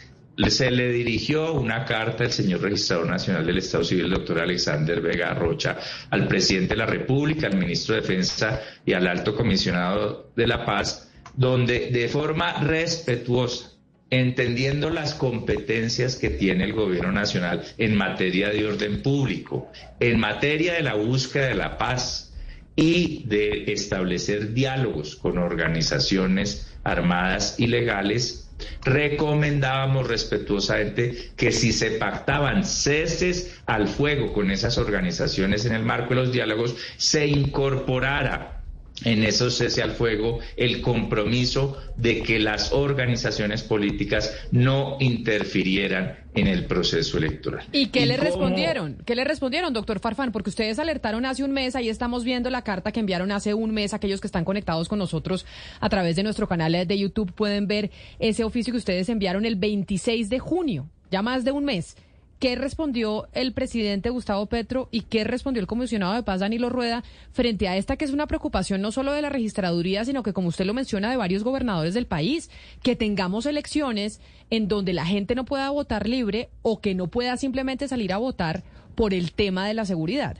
se 0.47 0.71
le 0.71 0.93
dirigió 0.93 1.53
una 1.53 1.83
carta 1.83 2.23
al 2.23 2.31
señor 2.31 2.61
registrador 2.61 3.07
nacional 3.07 3.45
del 3.45 3.57
Estado 3.57 3.83
Civil, 3.83 4.09
doctor 4.09 4.39
Alexander 4.39 5.01
Vega 5.01 5.33
Rocha, 5.33 5.77
al 6.09 6.27
presidente 6.29 6.69
de 6.69 6.77
la 6.77 6.85
República, 6.85 7.47
al 7.47 7.57
ministro 7.57 7.95
de 7.95 8.01
Defensa 8.01 8.61
y 8.85 8.93
al 8.93 9.07
alto 9.07 9.35
comisionado 9.35 10.31
de 10.37 10.47
la 10.47 10.65
paz, 10.65 11.11
donde 11.35 11.89
de 11.91 12.07
forma 12.07 12.63
respetuosa 12.63 13.78
entendiendo 14.09 14.89
las 14.89 15.13
competencias 15.13 16.15
que 16.15 16.29
tiene 16.29 16.63
el 16.63 16.73
gobierno 16.73 17.11
nacional 17.11 17.63
en 17.77 17.95
materia 17.95 18.49
de 18.49 18.65
orden 18.65 19.01
público, 19.01 19.71
en 19.99 20.19
materia 20.19 20.73
de 20.73 20.83
la 20.83 20.95
búsqueda 20.95 21.47
de 21.47 21.55
la 21.55 21.77
paz 21.77 22.33
y 22.75 23.23
de 23.27 23.71
establecer 23.71 24.53
diálogos 24.53 25.15
con 25.15 25.37
organizaciones 25.37 26.73
armadas 26.83 27.55
y 27.59 27.67
legales, 27.67 28.49
recomendábamos 28.83 30.07
respetuosamente 30.07 31.31
que 31.35 31.51
si 31.51 31.71
se 31.71 31.91
pactaban 31.91 32.65
ceses 32.65 33.61
al 33.65 33.87
fuego 33.87 34.33
con 34.33 34.51
esas 34.51 34.77
organizaciones 34.77 35.65
en 35.65 35.73
el 35.73 35.83
marco 35.83 36.09
de 36.09 36.21
los 36.21 36.31
diálogos, 36.31 36.75
se 36.97 37.27
incorporara 37.27 38.58
en 39.05 39.23
eso 39.23 39.49
cese 39.49 39.81
al 39.81 39.91
fuego 39.91 40.39
el 40.57 40.81
compromiso 40.81 41.77
de 41.97 42.21
que 42.21 42.39
las 42.39 42.71
organizaciones 42.73 43.63
políticas 43.63 44.33
no 44.51 44.97
interfirieran 44.99 46.17
en 46.35 46.47
el 46.47 46.65
proceso 46.65 47.17
electoral. 47.17 47.65
¿Y 47.71 47.87
qué 47.87 48.05
le 48.05 48.17
respondieron? 48.17 48.97
¿Qué 49.05 49.15
le 49.15 49.23
respondieron, 49.23 49.73
doctor 49.73 49.99
Farfán? 49.99 50.31
Porque 50.31 50.49
ustedes 50.49 50.79
alertaron 50.79 51.25
hace 51.25 51.43
un 51.43 51.51
mes, 51.51 51.75
ahí 51.75 51.89
estamos 51.89 52.23
viendo 52.23 52.49
la 52.49 52.63
carta 52.63 52.91
que 52.91 52.99
enviaron 52.99 53.31
hace 53.31 53.53
un 53.53 53.71
mes, 53.71 53.93
aquellos 53.93 54.21
que 54.21 54.27
están 54.27 54.45
conectados 54.45 54.87
con 54.87 54.99
nosotros 54.99 55.45
a 55.79 55.89
través 55.89 56.15
de 56.15 56.23
nuestro 56.23 56.47
canal 56.47 56.87
de 56.87 56.97
YouTube 56.97 57.33
pueden 57.33 57.67
ver 57.67 57.89
ese 58.19 58.43
oficio 58.43 58.71
que 58.71 58.77
ustedes 58.77 59.09
enviaron 59.09 59.45
el 59.45 59.55
26 59.55 60.29
de 60.29 60.39
junio, 60.39 60.89
ya 61.09 61.21
más 61.21 61.43
de 61.43 61.51
un 61.51 61.65
mes. 61.65 61.97
¿Qué 62.39 62.55
respondió 62.55 63.27
el 63.33 63.51
presidente 63.51 64.09
Gustavo 64.09 64.45
Petro 64.45 64.87
y 64.91 65.01
qué 65.01 65.25
respondió 65.25 65.59
el 65.59 65.67
comisionado 65.67 66.13
de 66.13 66.23
paz 66.23 66.39
Danilo 66.39 66.69
Rueda 66.69 67.03
frente 67.33 67.67
a 67.67 67.75
esta 67.75 67.97
que 67.97 68.05
es 68.05 68.11
una 68.11 68.27
preocupación 68.27 68.79
no 68.79 68.93
solo 68.93 69.11
de 69.11 69.21
la 69.21 69.27
registraduría, 69.27 70.05
sino 70.05 70.23
que 70.23 70.31
como 70.31 70.47
usted 70.47 70.63
lo 70.63 70.73
menciona 70.73 71.11
de 71.11 71.17
varios 71.17 71.43
gobernadores 71.43 71.93
del 71.93 72.05
país, 72.05 72.49
que 72.81 72.95
tengamos 72.95 73.45
elecciones 73.45 74.21
en 74.49 74.69
donde 74.69 74.93
la 74.93 75.05
gente 75.05 75.35
no 75.35 75.43
pueda 75.43 75.69
votar 75.69 76.07
libre 76.07 76.49
o 76.61 76.79
que 76.79 76.95
no 76.95 77.07
pueda 77.07 77.35
simplemente 77.35 77.89
salir 77.89 78.13
a 78.13 78.17
votar 78.17 78.63
por 78.95 79.13
el 79.13 79.33
tema 79.33 79.67
de 79.67 79.73
la 79.73 79.83
seguridad? 79.83 80.37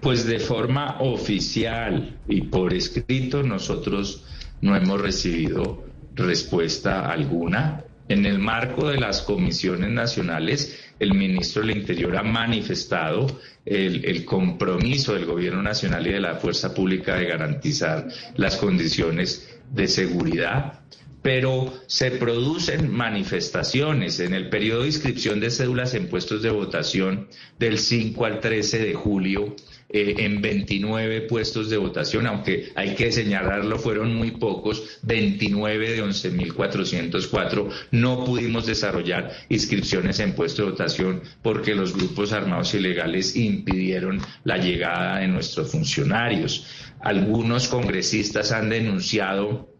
Pues 0.00 0.26
de 0.26 0.38
forma 0.38 1.00
oficial 1.00 2.20
y 2.28 2.42
por 2.42 2.72
escrito 2.72 3.42
nosotros 3.42 4.22
no 4.60 4.76
hemos 4.76 5.00
recibido 5.00 5.82
respuesta 6.14 7.10
alguna 7.10 7.82
en 8.08 8.26
el 8.26 8.38
marco 8.38 8.88
de 8.88 8.98
las 8.98 9.22
comisiones 9.22 9.90
nacionales, 9.90 10.78
el 10.98 11.14
ministro 11.14 11.62
del 11.62 11.76
Interior 11.76 12.16
ha 12.16 12.22
manifestado 12.22 13.26
el, 13.64 14.24
compromiso 14.24 15.14
del 15.14 15.26
Gobierno 15.26 15.62
Nacional 15.62 16.06
y 16.06 16.12
de 16.12 16.20
la 16.20 16.36
Fuerza 16.36 16.74
Pública 16.74 17.16
de 17.16 17.26
garantizar 17.26 18.06
las 18.36 18.56
condiciones 18.56 19.58
de 19.70 19.88
seguridad 19.88 20.80
pero 21.22 21.72
se 21.86 22.10
producen 22.10 22.92
manifestaciones. 22.92 24.20
En 24.20 24.34
el 24.34 24.50
periodo 24.50 24.82
de 24.82 24.88
inscripción 24.88 25.40
de 25.40 25.50
cédulas 25.50 25.94
en 25.94 26.10
puestos 26.10 26.42
de 26.42 26.50
votación 26.50 27.28
del 27.58 27.78
5 27.78 28.26
al 28.26 28.40
13 28.40 28.80
de 28.80 28.92
julio 28.92 29.56
eh, 29.96 30.24
en 30.24 30.42
29 30.42 31.20
puestos 31.20 31.70
de 31.70 31.76
votación, 31.76 32.26
aunque 32.26 32.72
hay 32.74 32.96
que 32.96 33.12
señalarlo, 33.12 33.78
fueron 33.78 34.12
muy 34.12 34.32
pocos, 34.32 34.98
29 35.02 35.92
de 35.92 36.02
11.404. 36.02 37.68
No 37.92 38.24
pudimos 38.24 38.66
desarrollar 38.66 39.30
inscripciones 39.48 40.18
en 40.18 40.32
puestos 40.32 40.66
de 40.66 40.72
votación 40.72 41.22
porque 41.42 41.76
los 41.76 41.94
grupos 41.94 42.32
armados 42.32 42.74
ilegales 42.74 43.36
impidieron 43.36 44.20
la 44.42 44.58
llegada 44.58 45.20
de 45.20 45.28
nuestros 45.28 45.70
funcionarios. 45.70 46.66
Algunos 46.98 47.68
congresistas 47.68 48.50
han 48.50 48.70
denunciado 48.70 49.72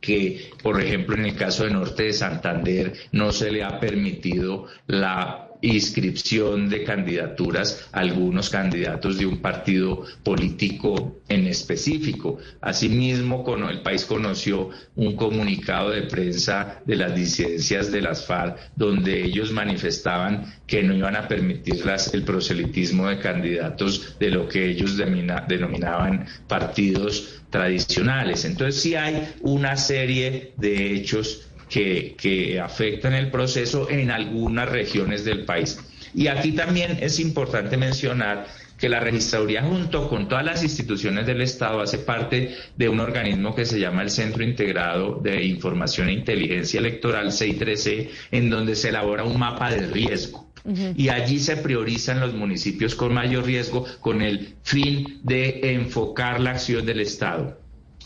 que, 0.00 0.52
por 0.62 0.80
ejemplo, 0.80 1.16
en 1.16 1.26
el 1.26 1.36
caso 1.36 1.64
de 1.64 1.72
Norte 1.72 2.04
de 2.04 2.12
Santander, 2.14 2.94
no 3.12 3.30
se 3.30 3.52
le 3.52 3.62
ha 3.62 3.78
permitido 3.78 4.68
la 4.86 5.49
inscripción 5.62 6.68
de 6.68 6.84
candidaturas 6.84 7.88
a 7.92 8.00
algunos 8.00 8.50
candidatos 8.50 9.18
de 9.18 9.26
un 9.26 9.38
partido 9.38 10.04
político 10.22 11.20
en 11.28 11.46
específico. 11.46 12.38
Asimismo, 12.60 13.44
el 13.68 13.82
país 13.82 14.04
conoció 14.04 14.70
un 14.96 15.16
comunicado 15.16 15.90
de 15.90 16.02
prensa 16.02 16.80
de 16.84 16.96
las 16.96 17.14
disidencias 17.14 17.90
de 17.92 18.02
las 18.02 18.26
FARC 18.26 18.58
donde 18.76 19.22
ellos 19.24 19.52
manifestaban 19.52 20.52
que 20.66 20.82
no 20.82 20.94
iban 20.94 21.16
a 21.16 21.28
permitir 21.28 21.82
el 22.12 22.22
proselitismo 22.22 23.08
de 23.08 23.18
candidatos 23.18 24.16
de 24.18 24.30
lo 24.30 24.48
que 24.48 24.66
ellos 24.66 24.96
denominaban 24.96 26.26
partidos 26.46 27.40
tradicionales. 27.50 28.44
Entonces 28.44 28.80
sí 28.80 28.94
hay 28.94 29.28
una 29.40 29.76
serie 29.76 30.52
de 30.56 30.94
hechos 30.94 31.49
que, 31.70 32.60
afectan 32.62 33.14
el 33.14 33.30
proceso 33.30 33.88
en 33.88 34.10
algunas 34.10 34.68
regiones 34.68 35.24
del 35.24 35.44
país. 35.44 35.78
Y 36.14 36.26
aquí 36.26 36.52
también 36.52 36.98
es 37.00 37.20
importante 37.20 37.76
mencionar 37.76 38.46
que 38.76 38.88
la 38.88 38.98
registraduría 38.98 39.62
junto 39.62 40.08
con 40.08 40.26
todas 40.26 40.44
las 40.44 40.62
instituciones 40.62 41.26
del 41.26 41.42
Estado 41.42 41.80
hace 41.80 41.98
parte 41.98 42.56
de 42.76 42.88
un 42.88 42.98
organismo 42.98 43.54
que 43.54 43.66
se 43.66 43.78
llama 43.78 44.02
el 44.02 44.10
Centro 44.10 44.42
Integrado 44.42 45.20
de 45.22 45.44
Información 45.44 46.08
e 46.08 46.14
Inteligencia 46.14 46.80
Electoral, 46.80 47.30
613, 47.30 48.10
en 48.32 48.50
donde 48.50 48.74
se 48.74 48.88
elabora 48.88 49.24
un 49.24 49.38
mapa 49.38 49.70
de 49.70 49.86
riesgo 49.86 50.50
Y 50.96 51.10
allí 51.10 51.38
se 51.38 51.58
priorizan 51.58 52.20
los 52.20 52.34
municipios 52.34 52.94
con 52.94 53.12
mayor 53.12 53.44
riesgo 53.44 53.84
con 54.00 54.22
el 54.22 54.56
fin 54.62 55.20
de 55.22 55.74
enfocar 55.74 56.40
la 56.40 56.52
acción 56.52 56.84
del 56.86 57.00
Estado. 57.00 57.59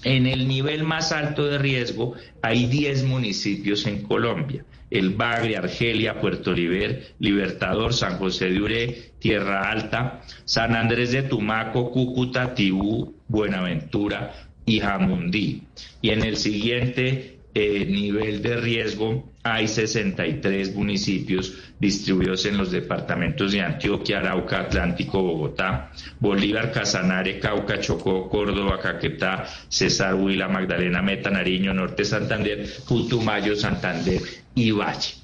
En 0.05 0.27
el 0.27 0.47
nivel 0.47 0.85
más 0.85 1.13
alto 1.13 1.47
de 1.47 1.59
riesgo 1.59 2.15
hay 2.43 2.67
10 2.67 3.05
municipios 3.05 3.87
en 3.87 4.03
Colombia. 4.03 4.65
El 4.91 5.11
Bagre, 5.11 5.57
Argelia, 5.57 6.21
Puerto 6.21 6.53
Liber, 6.53 7.15
Libertador, 7.19 7.95
San 7.95 8.19
José 8.19 8.51
de 8.51 8.61
Uré, 8.61 9.13
Tierra 9.19 9.71
Alta, 9.71 10.21
San 10.45 10.77
Andrés 10.77 11.11
de 11.13 11.23
Tumaco, 11.23 11.91
Cúcuta, 11.91 12.55
Tibú, 12.55 13.17
Buenaventura 13.29 14.33
y 14.67 14.81
Jamundí. 14.81 15.63
Y 16.03 16.11
en 16.11 16.23
el 16.23 16.37
siguiente 16.37 17.34
eh, 17.55 17.87
nivel 17.87 18.43
de 18.43 18.57
riesgo 18.57 19.33
hay 19.45 19.69
63 19.69 20.75
municipios 20.75 21.55
distribuidos 21.79 22.47
en 22.47 22.57
los 22.57 22.71
departamentos 22.71 23.53
de 23.53 23.61
Antioquia, 23.61 24.19
Arauca, 24.19 24.61
Atlántico, 24.61 25.23
Bogotá, 25.23 25.93
Bolívar, 26.19 26.73
Casanare, 26.73 27.39
Cauca, 27.39 27.79
Chocó, 27.79 28.29
Córdoba, 28.29 28.81
Caquetá, 28.81 29.45
Cesar, 29.69 30.15
Huila, 30.15 30.49
Magdalena, 30.49 31.03
Meta, 31.03 31.31
Nariño, 31.31 31.75
Norte 31.75 32.05
Santander, 32.05 32.67
Putumayo, 32.89 33.55
Santander 33.55 34.21
y 34.55 34.71
Valle. 34.71 35.15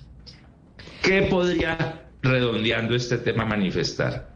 ¿Qué 1.03 1.23
podría, 1.23 2.05
redondeando 2.23 2.95
este 2.95 3.19
tema, 3.19 3.45
manifestar? 3.47 4.29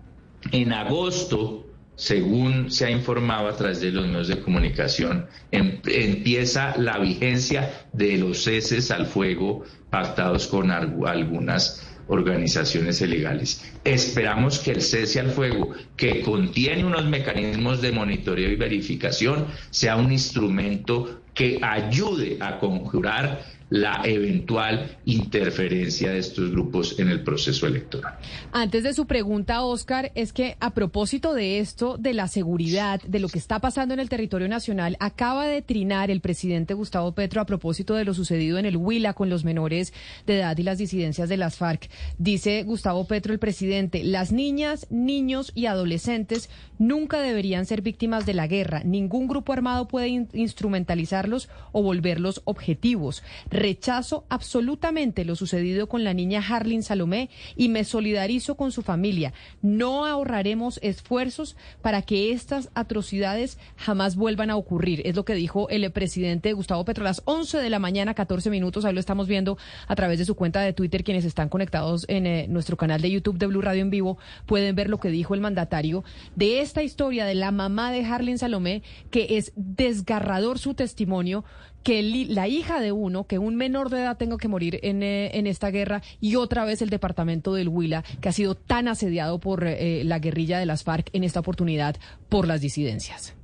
En 0.50 0.72
agosto 0.72 1.63
según 1.96 2.70
se 2.70 2.86
ha 2.86 2.90
informado 2.90 3.48
a 3.48 3.56
través 3.56 3.80
de 3.80 3.92
los 3.92 4.06
medios 4.06 4.28
de 4.28 4.40
comunicación, 4.40 5.26
em, 5.50 5.80
empieza 5.86 6.76
la 6.76 6.98
vigencia 6.98 7.86
de 7.92 8.16
los 8.16 8.42
ceses 8.42 8.90
al 8.90 9.06
fuego 9.06 9.64
pactados 9.90 10.46
con 10.48 10.70
algunas 10.70 11.86
organizaciones 12.08 13.00
ilegales. 13.00 13.64
Esperamos 13.84 14.58
que 14.58 14.72
el 14.72 14.82
cese 14.82 15.20
al 15.20 15.30
fuego, 15.30 15.70
que 15.96 16.20
contiene 16.20 16.84
unos 16.84 17.06
mecanismos 17.06 17.80
de 17.80 17.92
monitoreo 17.92 18.50
y 18.50 18.56
verificación, 18.56 19.46
sea 19.70 19.96
un 19.96 20.12
instrumento 20.12 21.22
que 21.32 21.58
ayude 21.62 22.36
a 22.40 22.58
conjurar 22.58 23.44
la 23.70 24.02
eventual 24.04 24.98
interferencia 25.04 26.12
de 26.12 26.18
estos 26.18 26.50
grupos 26.50 26.98
en 26.98 27.08
el 27.08 27.22
proceso 27.22 27.66
electoral. 27.66 28.18
Antes 28.52 28.84
de 28.84 28.92
su 28.94 29.06
pregunta, 29.06 29.62
Oscar, 29.62 30.12
es 30.14 30.32
que 30.32 30.56
a 30.60 30.74
propósito 30.74 31.34
de 31.34 31.58
esto, 31.58 31.96
de 31.98 32.14
la 32.14 32.28
seguridad, 32.28 33.00
de 33.02 33.18
lo 33.18 33.28
que 33.28 33.38
está 33.38 33.58
pasando 33.58 33.94
en 33.94 34.00
el 34.00 34.08
territorio 34.08 34.48
nacional, 34.48 34.96
acaba 35.00 35.46
de 35.46 35.62
trinar 35.62 36.10
el 36.10 36.20
presidente 36.20 36.74
Gustavo 36.74 37.12
Petro 37.12 37.40
a 37.40 37.46
propósito 37.46 37.94
de 37.94 38.04
lo 38.04 38.14
sucedido 38.14 38.58
en 38.58 38.66
el 38.66 38.76
Huila 38.76 39.14
con 39.14 39.30
los 39.30 39.44
menores 39.44 39.92
de 40.26 40.38
edad 40.38 40.56
y 40.58 40.62
las 40.62 40.78
disidencias 40.78 41.28
de 41.28 41.36
las 41.36 41.56
FARC. 41.56 41.88
Dice 42.18 42.62
Gustavo 42.62 43.06
Petro, 43.06 43.32
el 43.32 43.38
presidente, 43.38 44.04
las 44.04 44.32
niñas, 44.32 44.86
niños 44.90 45.52
y 45.54 45.66
adolescentes 45.66 46.50
nunca 46.78 47.20
deberían 47.20 47.66
ser 47.66 47.82
víctimas 47.82 48.26
de 48.26 48.34
la 48.34 48.46
guerra. 48.46 48.82
Ningún 48.84 49.26
grupo 49.26 49.52
armado 49.52 49.88
puede 49.88 50.08
instrumentalizarlos 50.08 51.48
o 51.72 51.82
volverlos 51.82 52.42
objetivos. 52.44 53.22
Rechazo 53.64 54.26
absolutamente 54.28 55.24
lo 55.24 55.36
sucedido 55.36 55.88
con 55.88 56.04
la 56.04 56.12
niña 56.12 56.44
Harlin 56.46 56.82
Salomé 56.82 57.30
y 57.56 57.70
me 57.70 57.84
solidarizo 57.84 58.56
con 58.56 58.72
su 58.72 58.82
familia. 58.82 59.32
No 59.62 60.04
ahorraremos 60.04 60.78
esfuerzos 60.82 61.56
para 61.80 62.02
que 62.02 62.32
estas 62.32 62.68
atrocidades 62.74 63.56
jamás 63.76 64.16
vuelvan 64.16 64.50
a 64.50 64.56
ocurrir. 64.56 65.00
Es 65.06 65.16
lo 65.16 65.24
que 65.24 65.34
dijo 65.34 65.70
el 65.70 65.90
presidente 65.92 66.52
Gustavo 66.52 66.84
Petro 66.84 67.04
a 67.04 67.08
las 67.08 67.22
11 67.24 67.56
de 67.56 67.70
la 67.70 67.78
mañana, 67.78 68.12
14 68.12 68.50
minutos. 68.50 68.84
Ahí 68.84 68.92
lo 68.92 69.00
estamos 69.00 69.28
viendo 69.28 69.56
a 69.88 69.96
través 69.96 70.18
de 70.18 70.26
su 70.26 70.34
cuenta 70.34 70.60
de 70.60 70.74
Twitter. 70.74 71.02
Quienes 71.02 71.24
están 71.24 71.48
conectados 71.48 72.04
en 72.08 72.26
eh, 72.26 72.46
nuestro 72.50 72.76
canal 72.76 73.00
de 73.00 73.12
YouTube 73.12 73.38
de 73.38 73.46
Blue 73.46 73.62
Radio 73.62 73.80
en 73.80 73.88
vivo 73.88 74.18
pueden 74.44 74.76
ver 74.76 74.90
lo 74.90 75.00
que 75.00 75.08
dijo 75.08 75.32
el 75.32 75.40
mandatario 75.40 76.04
de 76.36 76.60
esta 76.60 76.82
historia 76.82 77.24
de 77.24 77.34
la 77.34 77.50
mamá 77.50 77.92
de 77.92 78.04
Harlin 78.04 78.36
Salomé, 78.36 78.82
que 79.10 79.38
es 79.38 79.54
desgarrador 79.56 80.58
su 80.58 80.74
testimonio 80.74 81.46
que 81.84 82.02
la 82.02 82.48
hija 82.48 82.80
de 82.80 82.90
uno, 82.90 83.26
que 83.28 83.38
un 83.38 83.54
menor 83.54 83.90
de 83.90 84.00
edad 84.00 84.16
tenga 84.16 84.38
que 84.38 84.48
morir 84.48 84.80
en, 84.82 85.02
eh, 85.02 85.30
en, 85.34 85.46
esta 85.46 85.70
guerra 85.70 86.02
y 86.20 86.34
otra 86.34 86.64
vez 86.64 86.82
el 86.82 86.90
departamento 86.90 87.54
del 87.54 87.68
Huila, 87.68 88.02
que 88.20 88.30
ha 88.30 88.32
sido 88.32 88.56
tan 88.56 88.88
asediado 88.88 89.38
por 89.38 89.64
eh, 89.64 90.02
la 90.04 90.18
guerrilla 90.18 90.58
de 90.58 90.66
las 90.66 90.82
FARC 90.82 91.10
en 91.12 91.22
esta 91.22 91.40
oportunidad 91.40 91.96
por 92.28 92.48
las 92.48 92.60
disidencias. 92.60 93.34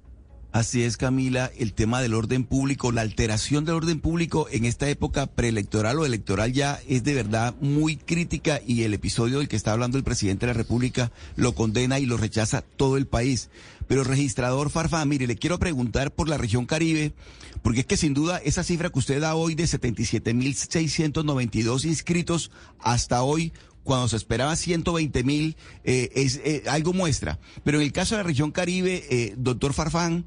Así 0.52 0.82
es, 0.82 0.96
Camila, 0.96 1.52
el 1.58 1.72
tema 1.74 2.02
del 2.02 2.12
orden 2.12 2.42
público, 2.42 2.90
la 2.90 3.02
alteración 3.02 3.64
del 3.64 3.76
orden 3.76 4.00
público 4.00 4.48
en 4.50 4.64
esta 4.64 4.88
época 4.88 5.26
preelectoral 5.26 6.00
o 6.00 6.04
electoral 6.04 6.52
ya 6.52 6.80
es 6.88 7.04
de 7.04 7.14
verdad 7.14 7.54
muy 7.60 7.94
crítica 7.96 8.60
y 8.66 8.82
el 8.82 8.92
episodio 8.92 9.38
del 9.38 9.46
que 9.46 9.54
está 9.54 9.70
hablando 9.70 9.96
el 9.96 10.02
presidente 10.02 10.46
de 10.46 10.52
la 10.52 10.58
República 10.58 11.12
lo 11.36 11.54
condena 11.54 12.00
y 12.00 12.06
lo 12.06 12.16
rechaza 12.16 12.62
todo 12.62 12.96
el 12.96 13.06
país. 13.06 13.48
Pero 13.90 14.04
registrador 14.04 14.70
Farfán, 14.70 15.08
mire, 15.08 15.26
le 15.26 15.34
quiero 15.34 15.58
preguntar 15.58 16.12
por 16.12 16.28
la 16.28 16.38
región 16.38 16.64
Caribe, 16.64 17.12
porque 17.60 17.80
es 17.80 17.86
que 17.86 17.96
sin 17.96 18.14
duda 18.14 18.38
esa 18.38 18.62
cifra 18.62 18.90
que 18.90 19.00
usted 19.00 19.20
da 19.20 19.34
hoy 19.34 19.56
de 19.56 19.64
77.692 19.64 21.84
inscritos 21.86 22.52
hasta 22.78 23.24
hoy 23.24 23.52
cuando 23.90 24.06
se 24.06 24.14
esperaba 24.14 24.54
120 24.54 25.24
mil, 25.24 25.56
eh, 25.82 26.12
es 26.14 26.40
eh, 26.44 26.62
algo 26.68 26.92
muestra. 26.92 27.40
Pero 27.64 27.78
en 27.78 27.82
el 27.82 27.92
caso 27.92 28.14
de 28.14 28.22
la 28.22 28.28
región 28.28 28.52
Caribe, 28.52 29.04
eh, 29.10 29.34
doctor 29.36 29.72
Farfán, 29.72 30.26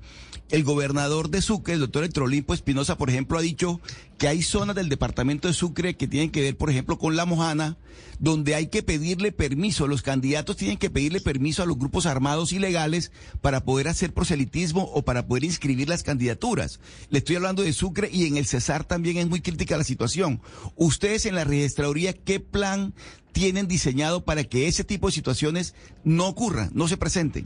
el 0.49 0.65
gobernador 0.65 1.29
de 1.29 1.41
Sucre, 1.41 1.75
el 1.75 1.79
doctor 1.79 2.03
Electrolimpo 2.03 2.53
Espinosa, 2.53 2.97
por 2.97 3.09
ejemplo, 3.09 3.37
ha 3.37 3.41
dicho 3.41 3.79
que 4.17 4.27
hay 4.27 4.43
zonas 4.43 4.75
del 4.75 4.89
departamento 4.89 5.47
de 5.47 5.53
Sucre 5.53 5.95
que 5.95 6.09
tienen 6.09 6.29
que 6.29 6.41
ver, 6.41 6.57
por 6.57 6.69
ejemplo, 6.69 6.99
con 6.99 7.15
la 7.15 7.25
Mojana, 7.25 7.77
donde 8.19 8.53
hay 8.55 8.67
que 8.67 8.83
pedirle 8.83 9.31
permiso, 9.31 9.87
los 9.87 10.01
candidatos 10.01 10.57
tienen 10.57 10.77
que 10.77 10.89
pedirle 10.89 11.21
permiso 11.21 11.63
a 11.63 11.65
los 11.65 11.77
grupos 11.77 12.05
armados 12.05 12.53
ilegales 12.53 13.11
para 13.41 13.63
poder 13.65 13.87
hacer 13.87 14.13
proselitismo 14.13 14.83
o 14.93 15.03
para 15.03 15.25
poder 15.25 15.43
inscribir 15.43 15.89
las 15.89 16.03
candidaturas. 16.03 16.79
Le 17.09 17.19
estoy 17.19 17.37
hablando 17.37 17.63
de 17.63 17.73
Sucre 17.73 18.09
y 18.11 18.25
en 18.27 18.37
el 18.37 18.45
Cesar 18.45 18.83
también 18.83 19.17
es 19.17 19.27
muy 19.27 19.41
crítica 19.41 19.77
la 19.77 19.83
situación. 19.83 20.41
Ustedes 20.75 21.25
en 21.25 21.35
la 21.35 21.43
registraduría, 21.43 22.13
¿qué 22.13 22.39
plan 22.39 22.93
tienen 23.33 23.67
diseñado 23.67 24.23
para 24.23 24.43
que 24.45 24.67
ese 24.67 24.83
tipo 24.83 25.07
de 25.07 25.13
situaciones 25.13 25.75
no 26.05 26.27
ocurran, 26.27 26.69
no 26.73 26.87
se 26.87 26.95
presenten? 26.95 27.45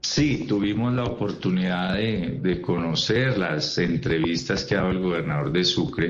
Sí, 0.00 0.46
tuvimos 0.48 0.94
la 0.94 1.04
oportunidad 1.04 1.94
de, 1.94 2.62
conocer 2.62 3.36
las 3.36 3.76
entrevistas 3.76 4.64
que 4.64 4.74
ha 4.74 4.78
dado 4.78 4.92
el 4.92 5.00
gobernador 5.00 5.52
de 5.52 5.64
Sucre 5.64 6.08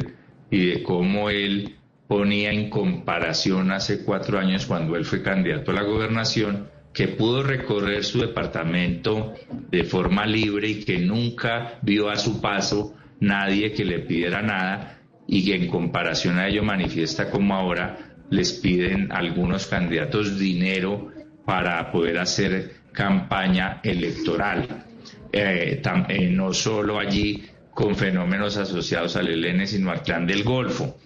y 0.50 0.66
de 0.66 0.82
cómo 0.82 1.30
él 1.30 1.74
ponía 2.06 2.52
en 2.52 2.70
comparación 2.70 3.72
hace 3.72 4.04
cuatro 4.04 4.38
años 4.38 4.66
cuando 4.66 4.94
él 4.94 5.04
fue 5.04 5.22
candidato 5.22 5.72
a 5.72 5.74
la 5.74 5.82
gobernación, 5.82 6.68
que 6.92 7.08
pudo 7.08 7.42
recorrer 7.42 8.04
su 8.04 8.20
departamento 8.20 9.34
de 9.70 9.84
forma 9.84 10.26
libre 10.26 10.68
y 10.68 10.84
que 10.84 10.98
nunca 10.98 11.78
vio 11.82 12.08
a 12.08 12.16
su 12.16 12.40
paso 12.40 12.94
nadie 13.20 13.72
que 13.72 13.84
le 13.84 14.00
pidiera 14.00 14.42
nada 14.42 14.97
y 15.30 15.44
que 15.44 15.54
en 15.54 15.68
comparación 15.68 16.38
a 16.38 16.48
ello 16.48 16.64
manifiesta 16.64 17.30
como 17.30 17.54
ahora 17.54 17.98
les 18.30 18.54
piden 18.54 19.12
algunos 19.12 19.66
candidatos 19.66 20.38
dinero 20.38 21.12
para 21.44 21.92
poder 21.92 22.18
hacer 22.18 22.72
campaña 22.92 23.80
electoral. 23.84 24.86
Eh, 25.30 25.82
eh, 26.08 26.30
no 26.30 26.52
solo 26.54 26.98
allí 26.98 27.44
con 27.70 27.94
fenómenos 27.94 28.56
asociados 28.56 29.16
al 29.16 29.28
ELN, 29.28 29.66
sino 29.66 29.90
al 29.90 30.02
clan 30.02 30.26
del 30.26 30.42
Golfo. 30.44 30.98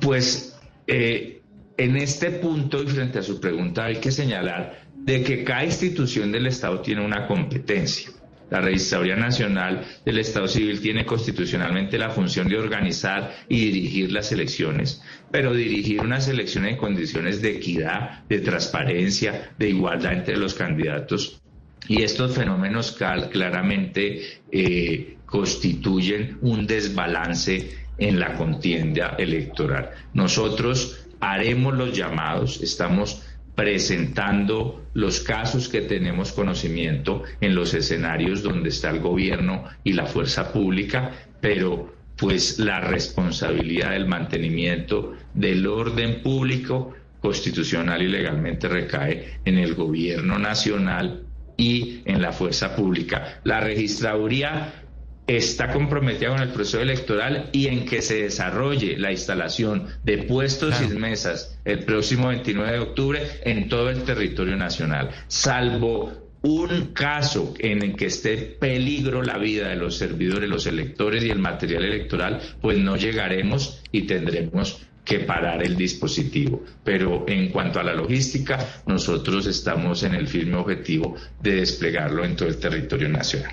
Pues 0.00 0.58
eh, 0.86 1.42
en 1.76 1.96
este 1.96 2.30
punto 2.30 2.82
y 2.82 2.86
frente 2.86 3.18
a 3.18 3.22
su 3.22 3.38
pregunta 3.38 3.84
hay 3.84 3.96
que 3.96 4.10
señalar 4.10 4.82
de 4.96 5.22
que 5.22 5.44
cada 5.44 5.64
institución 5.64 6.32
del 6.32 6.46
Estado 6.46 6.80
tiene 6.80 7.04
una 7.04 7.26
competencia. 7.26 8.10
La 8.50 8.60
Registraduría 8.60 9.16
Nacional 9.16 9.86
del 10.04 10.18
Estado 10.18 10.48
Civil 10.48 10.80
tiene 10.80 11.06
constitucionalmente 11.06 11.98
la 11.98 12.10
función 12.10 12.48
de 12.48 12.58
organizar 12.58 13.32
y 13.48 13.70
dirigir 13.70 14.12
las 14.12 14.32
elecciones, 14.32 15.02
pero 15.30 15.54
dirigir 15.54 16.00
unas 16.00 16.28
elecciones 16.28 16.72
en 16.72 16.78
condiciones 16.78 17.40
de 17.40 17.56
equidad, 17.56 18.24
de 18.28 18.40
transparencia, 18.40 19.52
de 19.58 19.68
igualdad 19.68 20.14
entre 20.14 20.36
los 20.36 20.54
candidatos. 20.54 21.40
Y 21.88 22.02
estos 22.02 22.34
fenómenos 22.34 22.92
claramente 22.92 24.40
eh, 24.52 25.16
constituyen 25.26 26.38
un 26.42 26.66
desbalance 26.66 27.70
en 27.98 28.18
la 28.18 28.34
contienda 28.34 29.14
electoral. 29.18 29.90
Nosotros 30.12 31.06
haremos 31.20 31.76
los 31.76 31.96
llamados, 31.96 32.60
estamos 32.62 33.22
presentando 33.60 34.86
los 34.94 35.20
casos 35.20 35.68
que 35.68 35.82
tenemos 35.82 36.32
conocimiento 36.32 37.24
en 37.42 37.54
los 37.54 37.74
escenarios 37.74 38.42
donde 38.42 38.70
está 38.70 38.88
el 38.88 39.00
gobierno 39.00 39.64
y 39.84 39.92
la 39.92 40.06
fuerza 40.06 40.50
pública, 40.50 41.10
pero 41.42 41.92
pues 42.16 42.58
la 42.58 42.80
responsabilidad 42.80 43.90
del 43.90 44.06
mantenimiento 44.08 45.12
del 45.34 45.66
orden 45.66 46.22
público 46.22 46.94
constitucional 47.20 48.00
y 48.00 48.08
legalmente 48.08 48.66
recae 48.66 49.40
en 49.44 49.58
el 49.58 49.74
gobierno 49.74 50.38
nacional 50.38 51.24
y 51.58 52.00
en 52.06 52.22
la 52.22 52.32
fuerza 52.32 52.74
pública. 52.74 53.40
La 53.44 53.60
registraduría 53.60 54.79
está 55.26 55.72
comprometida 55.72 56.30
con 56.30 56.40
el 56.40 56.50
proceso 56.50 56.80
electoral 56.80 57.50
y 57.52 57.68
en 57.68 57.84
que 57.84 58.02
se 58.02 58.22
desarrolle 58.22 58.98
la 58.98 59.12
instalación 59.12 59.86
de 60.02 60.18
puestos 60.18 60.80
y 60.82 60.88
mesas 60.96 61.58
el 61.64 61.84
próximo 61.84 62.28
29 62.28 62.72
de 62.72 62.78
octubre 62.78 63.22
en 63.44 63.68
todo 63.68 63.90
el 63.90 64.02
territorio 64.02 64.56
nacional, 64.56 65.10
salvo 65.28 66.30
un 66.42 66.92
caso 66.94 67.54
en 67.58 67.82
el 67.82 67.96
que 67.96 68.06
esté 68.06 68.36
peligro 68.36 69.22
la 69.22 69.38
vida 69.38 69.68
de 69.68 69.76
los 69.76 69.96
servidores, 69.96 70.48
los 70.48 70.66
electores 70.66 71.22
y 71.22 71.30
el 71.30 71.38
material 71.38 71.84
electoral, 71.84 72.40
pues 72.60 72.78
no 72.78 72.96
llegaremos 72.96 73.82
y 73.92 74.02
tendremos 74.02 74.80
que 75.04 75.20
parar 75.20 75.62
el 75.62 75.76
dispositivo. 75.76 76.64
Pero 76.84 77.24
en 77.28 77.48
cuanto 77.50 77.80
a 77.80 77.82
la 77.82 77.94
logística, 77.94 78.58
nosotros 78.86 79.46
estamos 79.46 80.02
en 80.02 80.14
el 80.14 80.28
firme 80.28 80.56
objetivo 80.56 81.16
de 81.42 81.56
desplegarlo 81.56 82.24
en 82.24 82.36
todo 82.36 82.48
el 82.48 82.58
territorio 82.58 83.08
nacional. 83.08 83.52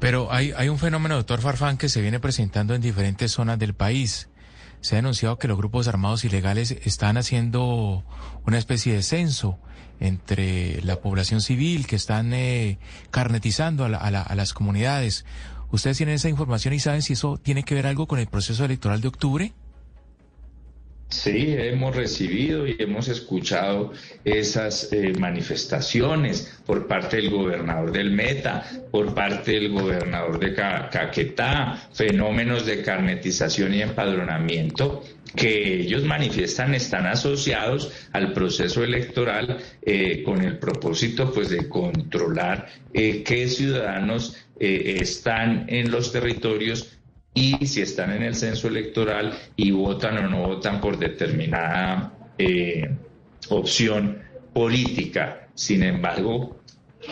Pero 0.00 0.32
hay, 0.32 0.52
hay 0.56 0.68
un 0.70 0.78
fenómeno, 0.78 1.14
doctor 1.14 1.40
Farfán, 1.40 1.76
que 1.76 1.90
se 1.90 2.00
viene 2.00 2.18
presentando 2.18 2.74
en 2.74 2.80
diferentes 2.80 3.32
zonas 3.32 3.58
del 3.58 3.74
país. 3.74 4.28
Se 4.80 4.96
ha 4.96 4.98
anunciado 5.00 5.38
que 5.38 5.46
los 5.46 5.58
grupos 5.58 5.88
armados 5.88 6.24
ilegales 6.24 6.72
están 6.84 7.18
haciendo 7.18 8.02
una 8.46 8.56
especie 8.58 8.94
de 8.94 9.02
censo 9.02 9.58
entre 10.00 10.80
la 10.82 10.96
población 10.96 11.42
civil, 11.42 11.86
que 11.86 11.96
están 11.96 12.32
eh, 12.32 12.78
carnetizando 13.10 13.84
a, 13.84 13.88
a 13.88 14.34
las 14.34 14.54
comunidades. 14.54 15.26
¿Ustedes 15.70 15.98
tienen 15.98 16.14
esa 16.14 16.30
información 16.30 16.72
y 16.72 16.80
saben 16.80 17.02
si 17.02 17.12
eso 17.12 17.36
tiene 17.36 17.62
que 17.62 17.74
ver 17.74 17.86
algo 17.86 18.08
con 18.08 18.18
el 18.18 18.26
proceso 18.26 18.64
electoral 18.64 19.02
de 19.02 19.08
octubre? 19.08 19.52
Sí, 21.10 21.56
hemos 21.58 21.96
recibido 21.96 22.68
y 22.68 22.76
hemos 22.78 23.08
escuchado 23.08 23.92
esas 24.24 24.92
eh, 24.92 25.12
manifestaciones 25.18 26.60
por 26.64 26.86
parte 26.86 27.16
del 27.16 27.30
gobernador 27.30 27.90
del 27.90 28.12
Meta, 28.12 28.64
por 28.92 29.12
parte 29.12 29.52
del 29.52 29.70
gobernador 29.70 30.38
de 30.38 30.54
Caquetá, 30.54 31.88
fenómenos 31.92 32.64
de 32.64 32.82
carnetización 32.82 33.74
y 33.74 33.82
empadronamiento 33.82 35.02
que 35.34 35.80
ellos 35.80 36.04
manifiestan 36.04 36.76
están 36.76 37.06
asociados 37.06 37.92
al 38.12 38.32
proceso 38.32 38.84
electoral 38.84 39.58
eh, 39.82 40.22
con 40.22 40.42
el 40.42 40.58
propósito 40.58 41.32
pues 41.32 41.50
de 41.50 41.68
controlar 41.68 42.68
eh, 42.94 43.24
qué 43.24 43.48
ciudadanos 43.48 44.36
están 44.62 45.64
en 45.68 45.90
los 45.90 46.12
territorios 46.12 46.99
y 47.34 47.66
si 47.66 47.82
están 47.82 48.12
en 48.12 48.22
el 48.22 48.34
censo 48.34 48.68
electoral 48.68 49.32
y 49.56 49.70
votan 49.70 50.18
o 50.18 50.28
no 50.28 50.48
votan 50.48 50.80
por 50.80 50.98
determinada 50.98 52.12
eh, 52.38 52.90
opción 53.48 54.18
política. 54.52 55.48
Sin 55.54 55.82
embargo, 55.82 56.60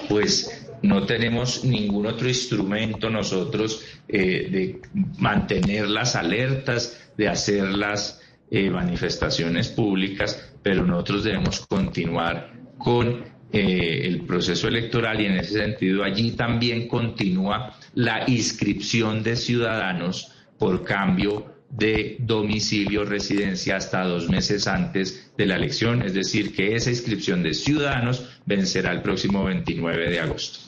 pues 0.08 0.68
no 0.82 1.06
tenemos 1.06 1.64
ningún 1.64 2.06
otro 2.06 2.28
instrumento 2.28 3.10
nosotros 3.10 3.84
eh, 4.08 4.48
de 4.50 4.80
mantener 5.18 5.88
las 5.88 6.16
alertas, 6.16 7.10
de 7.16 7.28
hacer 7.28 7.64
las 7.64 8.20
eh, 8.50 8.70
manifestaciones 8.70 9.68
públicas, 9.68 10.52
pero 10.62 10.84
nosotros 10.84 11.24
debemos 11.24 11.66
continuar 11.66 12.52
con 12.78 13.24
el 13.52 14.22
proceso 14.22 14.68
electoral 14.68 15.20
y 15.20 15.26
en 15.26 15.36
ese 15.38 15.54
sentido 15.54 16.04
allí 16.04 16.32
también 16.32 16.86
continúa 16.86 17.74
la 17.94 18.24
inscripción 18.26 19.22
de 19.22 19.36
ciudadanos 19.36 20.32
por 20.58 20.84
cambio 20.84 21.54
de 21.70 22.16
domicilio 22.20 23.04
residencia 23.04 23.76
hasta 23.76 24.04
dos 24.04 24.28
meses 24.28 24.66
antes 24.66 25.32
de 25.36 25.46
la 25.46 25.56
elección, 25.56 26.02
es 26.02 26.14
decir, 26.14 26.54
que 26.54 26.74
esa 26.74 26.90
inscripción 26.90 27.42
de 27.42 27.54
ciudadanos 27.54 28.26
vencerá 28.46 28.92
el 28.92 29.02
próximo 29.02 29.44
29 29.44 30.10
de 30.10 30.20
agosto. 30.20 30.67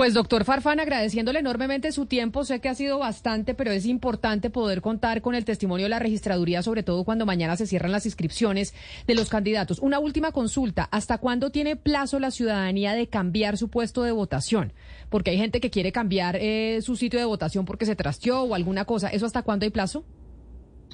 Pues 0.00 0.14
doctor 0.14 0.46
Farfán, 0.46 0.80
agradeciéndole 0.80 1.40
enormemente 1.40 1.92
su 1.92 2.06
tiempo, 2.06 2.42
sé 2.46 2.60
que 2.60 2.70
ha 2.70 2.74
sido 2.74 2.98
bastante, 2.98 3.52
pero 3.52 3.70
es 3.70 3.84
importante 3.84 4.48
poder 4.48 4.80
contar 4.80 5.20
con 5.20 5.34
el 5.34 5.44
testimonio 5.44 5.84
de 5.84 5.90
la 5.90 5.98
registraduría, 5.98 6.62
sobre 6.62 6.82
todo 6.82 7.04
cuando 7.04 7.26
mañana 7.26 7.54
se 7.54 7.66
cierran 7.66 7.92
las 7.92 8.06
inscripciones 8.06 8.72
de 9.06 9.14
los 9.14 9.28
candidatos. 9.28 9.78
Una 9.78 9.98
última 9.98 10.32
consulta, 10.32 10.88
¿hasta 10.90 11.18
cuándo 11.18 11.50
tiene 11.50 11.76
plazo 11.76 12.18
la 12.18 12.30
ciudadanía 12.30 12.94
de 12.94 13.08
cambiar 13.08 13.58
su 13.58 13.68
puesto 13.68 14.02
de 14.02 14.12
votación? 14.12 14.72
Porque 15.10 15.32
hay 15.32 15.36
gente 15.36 15.60
que 15.60 15.68
quiere 15.68 15.92
cambiar 15.92 16.38
eh, 16.40 16.80
su 16.80 16.96
sitio 16.96 17.18
de 17.18 17.26
votación 17.26 17.66
porque 17.66 17.84
se 17.84 17.94
trasteó 17.94 18.40
o 18.44 18.54
alguna 18.54 18.86
cosa. 18.86 19.08
¿Eso 19.08 19.26
hasta 19.26 19.42
cuándo 19.42 19.64
hay 19.64 19.70
plazo? 19.70 20.06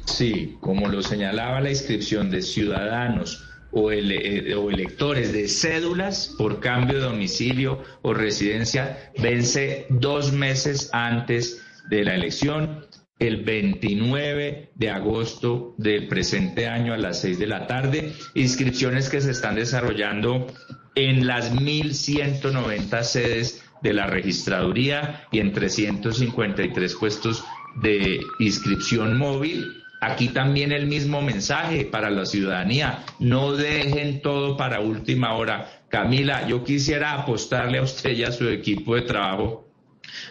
Sí, 0.04 0.56
como 0.58 0.88
lo 0.88 1.00
señalaba 1.00 1.60
la 1.60 1.70
inscripción 1.70 2.28
de 2.28 2.42
ciudadanos 2.42 3.55
eh, 3.76 4.54
o, 4.54 4.70
electores 4.70 5.34
de 5.34 5.48
cédulas 5.48 6.34
por 6.38 6.60
cambio 6.60 6.98
de 6.98 7.04
domicilio 7.04 7.82
o 8.00 8.14
residencia 8.14 9.12
vence 9.18 9.86
dos 9.90 10.32
meses 10.32 10.88
antes 10.94 11.62
de 11.90 12.04
la 12.04 12.14
elección, 12.14 12.86
el 13.18 13.44
29 13.44 14.70
de 14.74 14.90
agosto 14.90 15.74
del 15.76 16.08
presente 16.08 16.68
año 16.68 16.94
a 16.94 16.96
las 16.96 17.20
6 17.20 17.38
de 17.38 17.46
la 17.46 17.66
tarde. 17.66 18.12
Inscripciones 18.34 19.10
que 19.10 19.20
se 19.20 19.32
están 19.32 19.56
desarrollando 19.56 20.46
en 20.94 21.26
las 21.26 21.54
1.190 21.54 23.02
sedes 23.02 23.62
de 23.82 23.92
la 23.92 24.06
registraduría 24.06 25.26
y 25.30 25.40
en 25.40 25.52
353 25.52 26.94
puestos 26.94 27.44
de 27.82 28.20
inscripción 28.38 29.18
móvil 29.18 29.84
Aquí 30.00 30.28
también 30.28 30.72
el 30.72 30.86
mismo 30.86 31.22
mensaje 31.22 31.84
para 31.84 32.10
la 32.10 32.26
ciudadanía. 32.26 33.04
No 33.18 33.52
dejen 33.52 34.20
todo 34.20 34.56
para 34.56 34.80
última 34.80 35.34
hora. 35.34 35.82
Camila, 35.88 36.46
yo 36.46 36.64
quisiera 36.64 37.14
apostarle 37.14 37.78
a 37.78 37.82
usted 37.82 38.10
y 38.10 38.24
a 38.24 38.32
su 38.32 38.48
equipo 38.48 38.94
de 38.94 39.02
trabajo 39.02 39.66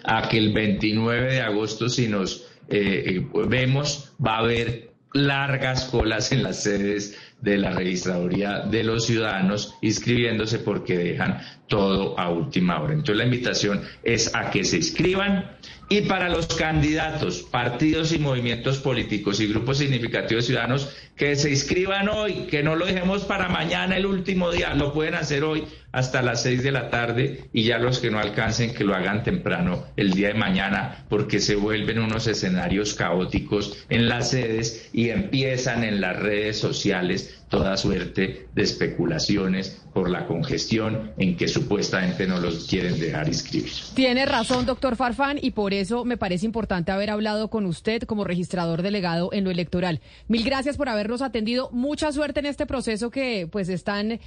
a 0.03 0.27
que 0.27 0.37
el 0.37 0.53
29 0.53 1.33
de 1.33 1.41
agosto, 1.41 1.89
si 1.89 2.07
nos 2.07 2.45
eh, 2.69 3.03
eh, 3.17 3.25
vemos, 3.47 4.13
va 4.25 4.35
a 4.35 4.39
haber 4.39 4.91
largas 5.13 5.85
colas 5.85 6.31
en 6.31 6.43
las 6.43 6.63
sedes 6.63 7.17
de 7.41 7.57
la 7.57 7.71
registraduría 7.71 8.59
de 8.59 8.83
los 8.83 9.05
ciudadanos 9.05 9.75
inscribiéndose 9.81 10.59
porque 10.59 10.97
dejan 10.97 11.39
todo 11.67 12.19
a 12.19 12.29
última 12.29 12.81
hora. 12.81 12.93
Entonces 12.93 13.17
la 13.17 13.25
invitación 13.25 13.81
es 14.03 14.33
a 14.35 14.49
que 14.49 14.63
se 14.63 14.77
inscriban 14.77 15.51
y 15.87 16.01
para 16.01 16.29
los 16.29 16.47
candidatos, 16.47 17.43
partidos 17.43 18.11
y 18.11 18.19
movimientos 18.19 18.79
políticos 18.79 19.39
y 19.39 19.47
grupos 19.47 19.77
significativos 19.77 20.45
ciudadanos 20.45 20.89
que 21.15 21.35
se 21.35 21.51
inscriban 21.51 22.09
hoy, 22.09 22.47
que 22.49 22.63
no 22.63 22.75
lo 22.75 22.85
dejemos 22.85 23.23
para 23.23 23.49
mañana 23.49 23.95
el 23.95 24.05
último 24.05 24.51
día, 24.51 24.73
lo 24.73 24.93
pueden 24.93 25.15
hacer 25.15 25.43
hoy 25.43 25.63
hasta 25.91 26.21
las 26.21 26.43
seis 26.43 26.61
de 26.61 26.71
la 26.71 26.89
tarde 26.89 27.49
y 27.53 27.63
ya 27.63 27.77
los 27.77 27.99
que 27.99 28.11
no 28.11 28.19
alcancen 28.19 28.73
que 28.73 28.83
lo 28.83 28.93
hagan 28.93 29.23
temprano 29.23 29.85
el 29.95 30.11
día 30.11 30.29
de 30.29 30.33
mañana 30.33 31.05
porque 31.07 31.39
se 31.39 31.55
vuelven 31.55 31.99
unos 31.99 32.27
escenarios 32.27 32.95
caóticos 32.95 33.85
en 33.89 34.09
las 34.09 34.31
sedes 34.31 34.89
y 34.91 35.09
empiezan 35.09 35.85
en 35.85 36.01
las 36.01 36.17
redes 36.17 36.59
sociales 36.59 37.44
toda 37.49 37.77
suerte 37.77 38.47
de 38.53 38.63
especulaciones 38.63 39.81
por 39.93 40.09
la 40.09 40.25
congestión 40.25 41.11
en 41.17 41.37
que 41.37 41.47
supuestamente 41.47 42.27
no 42.27 42.39
los 42.39 42.67
quieren 42.67 42.99
dejar 42.99 43.27
inscribir. 43.27 43.71
Tiene 43.93 44.25
razón, 44.25 44.65
doctor 44.65 44.95
Farfán, 44.95 45.37
y 45.41 45.51
por 45.51 45.73
eso 45.73 46.05
me 46.05 46.17
parece 46.17 46.45
importante 46.45 46.91
haber 46.91 47.09
hablado 47.09 47.49
con 47.49 47.65
usted 47.65 48.03
como 48.03 48.23
registrador 48.23 48.81
delegado 48.81 49.29
en 49.31 49.43
lo 49.43 49.51
electoral. 49.51 50.01
Mil 50.27 50.43
gracias 50.43 50.77
por 50.77 50.89
habernos 50.89 51.21
atendido. 51.21 51.69
Mucha 51.71 52.11
suerte 52.11 52.39
en 52.39 52.47
este 52.47 52.65
proceso 52.65 53.09
que 53.09 53.47
pues 53.51 53.69
están 53.69 54.19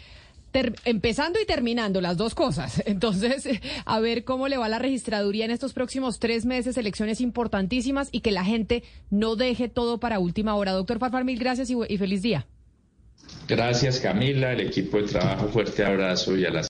empezando 0.85 1.41
y 1.41 1.47
terminando 1.47 2.01
las 2.01 2.17
dos 2.17 2.35
cosas. 2.35 2.83
Entonces, 2.87 3.49
a 3.85 4.01
ver 4.01 4.25
cómo 4.25 4.49
le 4.49 4.57
va 4.57 4.69
la 4.69 4.79
registraduría 4.79 5.45
en 5.45 5.51
estos 5.51 5.73
próximos 5.73 6.19
tres 6.19 6.47
meses, 6.47 6.77
elecciones 6.77 7.21
importantísimas 7.21 8.09
y 8.13 8.21
que 8.21 8.33
la 8.33 8.45
gente 8.45 8.83
no 9.11 9.37
deje 9.37 9.69
todo 9.69 9.99
para 10.01 10.19
última 10.19 10.55
hora. 10.55 10.73
Doctor 10.73 10.99
Farfán, 10.99 11.27
mil 11.27 11.39
gracias 11.39 11.71
y 11.71 11.99
feliz 11.99 12.23
día. 12.23 12.47
Gracias 13.49 13.99
Camila, 14.01 14.53
el 14.53 14.61
equipo 14.61 14.99
de 14.99 15.05
trabajo, 15.05 15.49
fuerte 15.49 15.83
abrazo 15.83 16.37
y 16.37 16.45
a 16.45 16.51
las 16.51 16.67